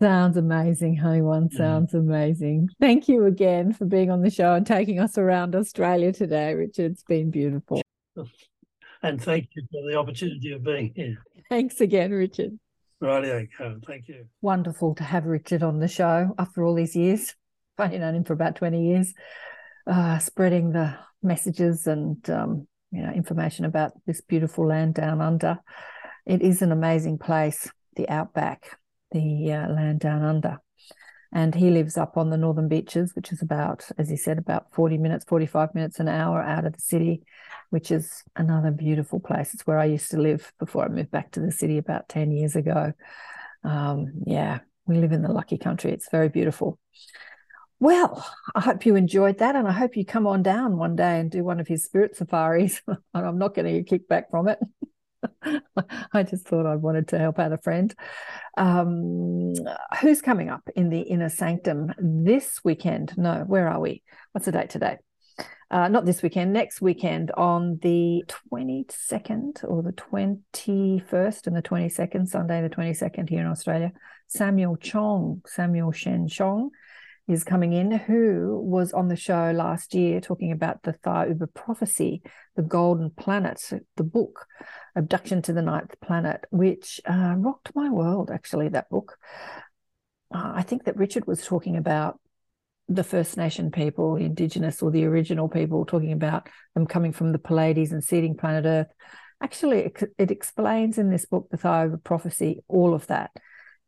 [0.00, 1.50] Sounds amazing, honey one.
[1.50, 2.00] Sounds yeah.
[2.00, 2.68] amazing.
[2.80, 6.92] Thank you again for being on the show and taking us around Australia today, Richard.
[6.92, 7.82] It's been beautiful.
[9.00, 11.18] And thank you for the opportunity of being here.
[11.48, 12.58] Thanks again, Richard.
[13.00, 13.46] Rightio,
[13.86, 14.24] Thank you.
[14.42, 17.36] Wonderful to have Richard on the show after all these years.
[17.78, 19.14] I've known him for about 20 years,
[19.86, 25.60] uh, spreading the messages and um, you know information about this beautiful land down under.
[26.26, 28.78] It is an amazing place, the outback,
[29.12, 30.58] the uh, land down under.
[31.30, 34.72] And he lives up on the northern beaches, which is about, as he said, about
[34.72, 37.22] 40 minutes, 45 minutes, an hour out of the city
[37.70, 39.52] which is another beautiful place.
[39.52, 42.30] It's where I used to live before I moved back to the city about 10
[42.30, 42.92] years ago.
[43.64, 45.92] Um, yeah, we live in the lucky country.
[45.92, 46.78] It's very beautiful.
[47.80, 51.20] Well, I hope you enjoyed that, and I hope you come on down one day
[51.20, 52.80] and do one of his spirit safaris.
[52.86, 54.58] and I'm not getting a kickback from it.
[56.12, 57.94] I just thought I wanted to help out a friend.
[58.56, 59.54] Um,
[60.00, 63.16] who's coming up in the inner sanctum this weekend?
[63.16, 64.02] No, where are we?
[64.32, 64.98] What's the date today?
[65.70, 72.26] uh, not this weekend, next weekend on the 22nd or the 21st and the 22nd,
[72.26, 73.92] Sunday the 22nd here in Australia.
[74.28, 76.70] Samuel Chong, Samuel Shen Chong
[77.28, 82.22] is coming in, who was on the show last year talking about the Thiaoouba prophecy,
[82.56, 83.60] the Golden Planet,
[83.96, 84.46] the book,
[84.96, 89.18] Abduction to the Ninth Planet, which uh, rocked my world, actually, that book.
[90.34, 92.18] Uh, I think that Richard was talking about
[92.88, 97.32] the First Nation people, the Indigenous or the original people, talking about them coming from
[97.32, 98.92] the Pleiades and seeding planet Earth.
[99.42, 103.30] Actually, it, it explains in this book, The Thiaoouba Prophecy, all of that.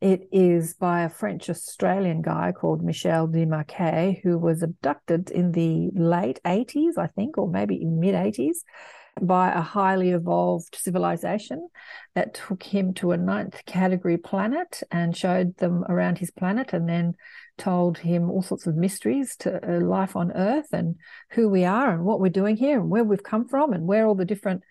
[0.00, 5.90] It is by a French Australian guy called Michel Desmarquet, who was abducted in the
[5.92, 8.58] late 80s, I think, or maybe mid 80s,
[9.20, 11.68] by a highly evolved civilization
[12.14, 16.88] that took him to a ninth category planet and showed them around his planet and
[16.88, 17.14] then
[17.58, 20.96] told him all sorts of mysteries to uh, life on earth and
[21.32, 24.06] who we are and what we're doing here and where we've come from and where
[24.06, 24.62] all the different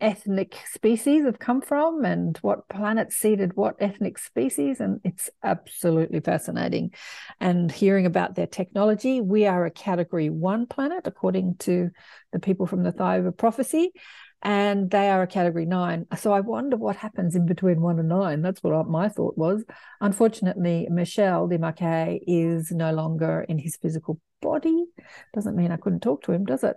[0.00, 6.20] ethnic species have come from and what planet seeded what ethnic species and it's absolutely
[6.20, 6.92] fascinating
[7.40, 11.90] and hearing about their technology we are a category 1 planet according to
[12.32, 13.92] the people from the Thiaoouba prophecy
[14.42, 16.06] and they are a category nine.
[16.18, 18.42] So I wonder what happens in between one and nine.
[18.42, 19.64] That's what my thought was.
[20.00, 24.84] Unfortunately, Michel Desmarquet is no longer in his physical body.
[25.34, 26.76] Doesn't mean I couldn't talk to him, does it?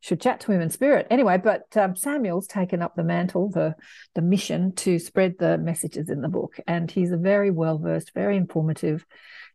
[0.00, 1.06] Should chat to him in spirit.
[1.10, 3.74] Anyway, but um, Samuel's taken up the mantle, the,
[4.14, 6.58] the mission to spread the messages in the book.
[6.66, 9.04] And he's a very well versed, very informative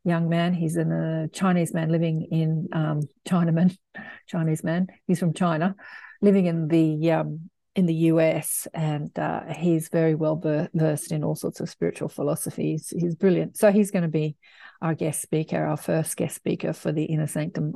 [0.03, 0.53] young man.
[0.53, 3.77] He's a Chinese man living in um, Chinaman,
[4.27, 4.87] Chinese man.
[5.07, 5.75] He's from China
[6.21, 10.39] living in the um, in the US, and uh, he's very well
[10.73, 12.93] versed in all sorts of spiritual philosophies.
[12.95, 13.57] He's brilliant.
[13.57, 14.35] So he's going to be
[14.81, 17.73] our guest speaker, our first guest speaker for the Inner Sanctum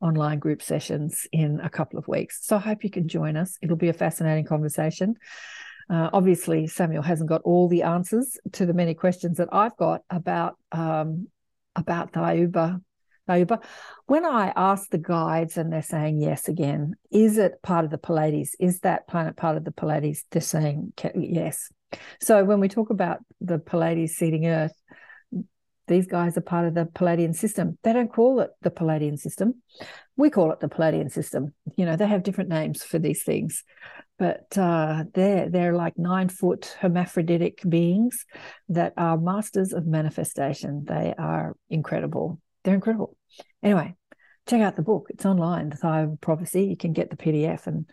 [0.00, 2.44] online group sessions in a couple of weeks.
[2.44, 3.56] So I hope you can join us.
[3.62, 5.16] It'll be a fascinating conversation.
[5.88, 10.02] Uh, obviously, Samuel hasn't got all the answers to the many questions that I've got
[10.10, 11.28] about um,
[11.76, 12.80] about Thiaoouba
[13.46, 13.64] but
[14.06, 17.98] when I ask the guides and they're saying yes again, is it part of the
[17.98, 18.56] Pleiades?
[18.58, 20.24] Is that planet part of the Pleiades?
[20.30, 21.70] They're saying yes.
[22.20, 24.74] So when we talk about the Pleiades seeding Earth,
[25.90, 27.76] these guys are part of the Pleiadian system.
[27.82, 29.60] They don't call it the Pleiadian system.
[30.16, 31.52] We call it the Pleiadian system.
[31.76, 33.64] You know, they have different names for these things,
[34.16, 38.24] but uh, they're they're like nine foot hermaphroditic beings
[38.68, 40.84] that are masters of manifestation.
[40.86, 42.40] They are incredible.
[42.62, 43.16] They're incredible.
[43.60, 43.96] Anyway,
[44.48, 45.08] check out the book.
[45.10, 46.66] It's online, The Thiaoouba Prophecy.
[46.66, 47.86] You can get the PDF and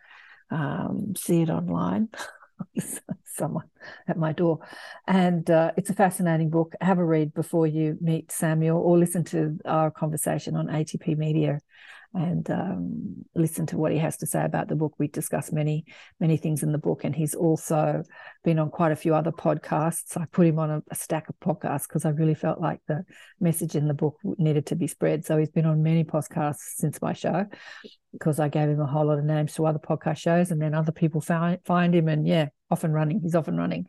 [0.52, 2.10] um, see it online.
[3.24, 3.66] Someone
[4.08, 4.60] at my door.
[5.08, 6.74] And uh, it's a fascinating book.
[6.82, 11.60] Have a read before you meet Samuel or listen to our conversation on ATP Media
[12.14, 14.94] and um, listen to what he has to say about the book.
[14.98, 15.86] We discuss many,
[16.20, 18.04] many things in the book, and he's also
[18.44, 20.18] been on quite a few other podcasts.
[20.18, 23.04] I put him on a, a stack of podcasts because I really felt like the
[23.40, 25.26] message in the book needed to be spread.
[25.26, 27.46] So he's been on many podcasts since my show
[28.14, 30.74] because I gave him a whole lot of names to other podcast shows, and then
[30.74, 33.22] other people found find him, and yeah, off and running.
[33.22, 33.88] He's off and running.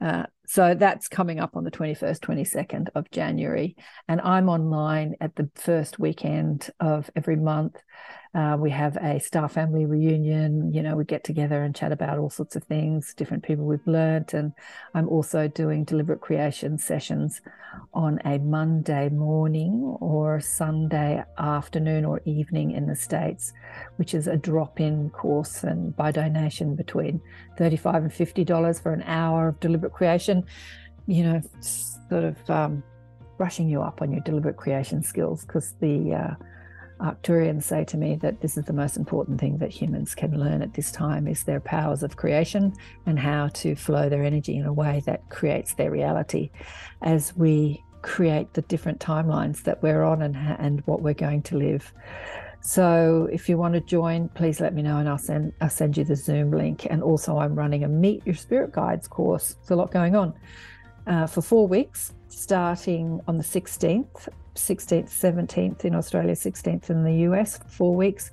[0.00, 3.76] Uh, so that's coming up on the 21st, 22nd of January.
[4.08, 7.76] And I'm online at the first weekend of every month.
[8.36, 10.72] Uh, we have a star family reunion.
[10.72, 13.86] You know, we get together and chat about all sorts of things, different people we've
[13.86, 14.34] learnt.
[14.34, 14.52] And
[14.94, 17.40] I'm also doing deliberate creation sessions
[17.94, 23.52] on a Monday morning or Sunday afternoon or evening in the States,
[23.96, 27.20] which is a drop in course and by donation between
[27.56, 30.35] 35 and $50 for an hour of deliberate creation.
[31.06, 32.82] You know, sort of um,
[33.36, 36.34] brushing you up on your deliberate creation skills because the uh,
[37.00, 40.62] Arcturians say to me that this is the most important thing that humans can learn
[40.62, 42.72] at this time is their powers of creation
[43.04, 46.50] and how to flow their energy in a way that creates their reality
[47.02, 51.58] as we create the different timelines that we're on and, and what we're going to
[51.58, 51.92] live.
[52.66, 55.96] So if you want to join, please let me know and I'll send I'll send
[55.96, 56.84] you the Zoom link.
[56.90, 59.54] And also I'm running a Meet Your Spirit Guides course.
[59.54, 60.34] There's a lot going on
[61.06, 67.12] uh, for four weeks, starting on the 16th 16th, 17th in Australia, 16th in the
[67.30, 68.32] US, four weeks.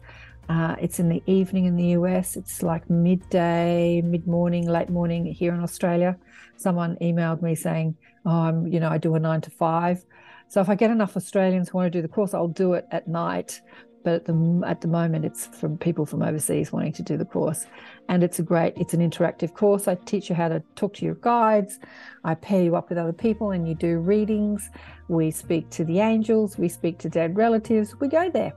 [0.50, 2.36] Uh, it's in the evening in the US.
[2.36, 6.18] It's like midday, mid morning, late morning here in Australia.
[6.58, 10.04] Someone emailed me saying, "Oh, I'm, you know, I do a nine to five.
[10.48, 12.88] So if I get enough Australians who want to do the course, I'll do it
[12.92, 13.62] at night
[14.04, 17.26] but at the at the moment it's from people from overseas wanting to do the
[17.26, 17.66] course.
[18.10, 19.88] And it's a great it's an interactive course.
[19.88, 21.80] I teach you how to talk to your guides.
[22.24, 24.70] I pair you up with other people and you do readings.
[25.08, 26.58] We speak to the angels.
[26.58, 27.96] We speak to dead relatives.
[28.00, 28.54] We go there.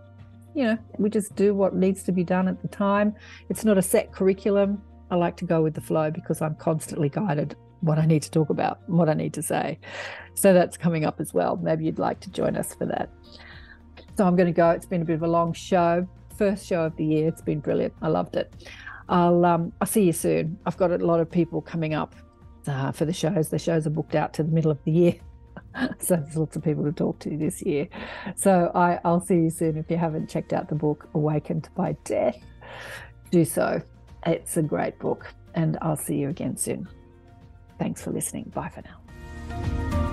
[0.55, 3.14] You know we just do what needs to be done at the time.
[3.49, 4.82] It's not a set curriculum.
[5.11, 8.30] I like to go with the flow because i'm constantly guided what i need to
[8.30, 9.78] talk about what i need to say.
[10.34, 11.57] So that's coming up as well.
[11.57, 13.11] Maybe you'd like to join us for that
[14.16, 14.70] so I'm going to go.
[14.70, 16.06] It's been a bit of a long show.
[16.36, 17.28] First show of the year.
[17.28, 17.94] It's been brilliant.
[18.02, 18.52] I loved it.
[19.08, 20.58] I'll um, I'll see you soon.
[20.66, 22.14] I've got a lot of people coming up
[22.66, 23.48] uh, for the shows.
[23.48, 25.14] The shows are booked out to the middle of the year.
[25.98, 27.88] so there's lots of people to talk to this year.
[28.36, 29.76] So I, I'll see you soon.
[29.76, 32.38] If you haven't checked out the book Awakened by Death,
[33.30, 33.80] do so.
[34.26, 36.88] It's a great book, and I'll see you again soon.
[37.78, 38.50] Thanks for listening.
[38.54, 40.05] Bye for now.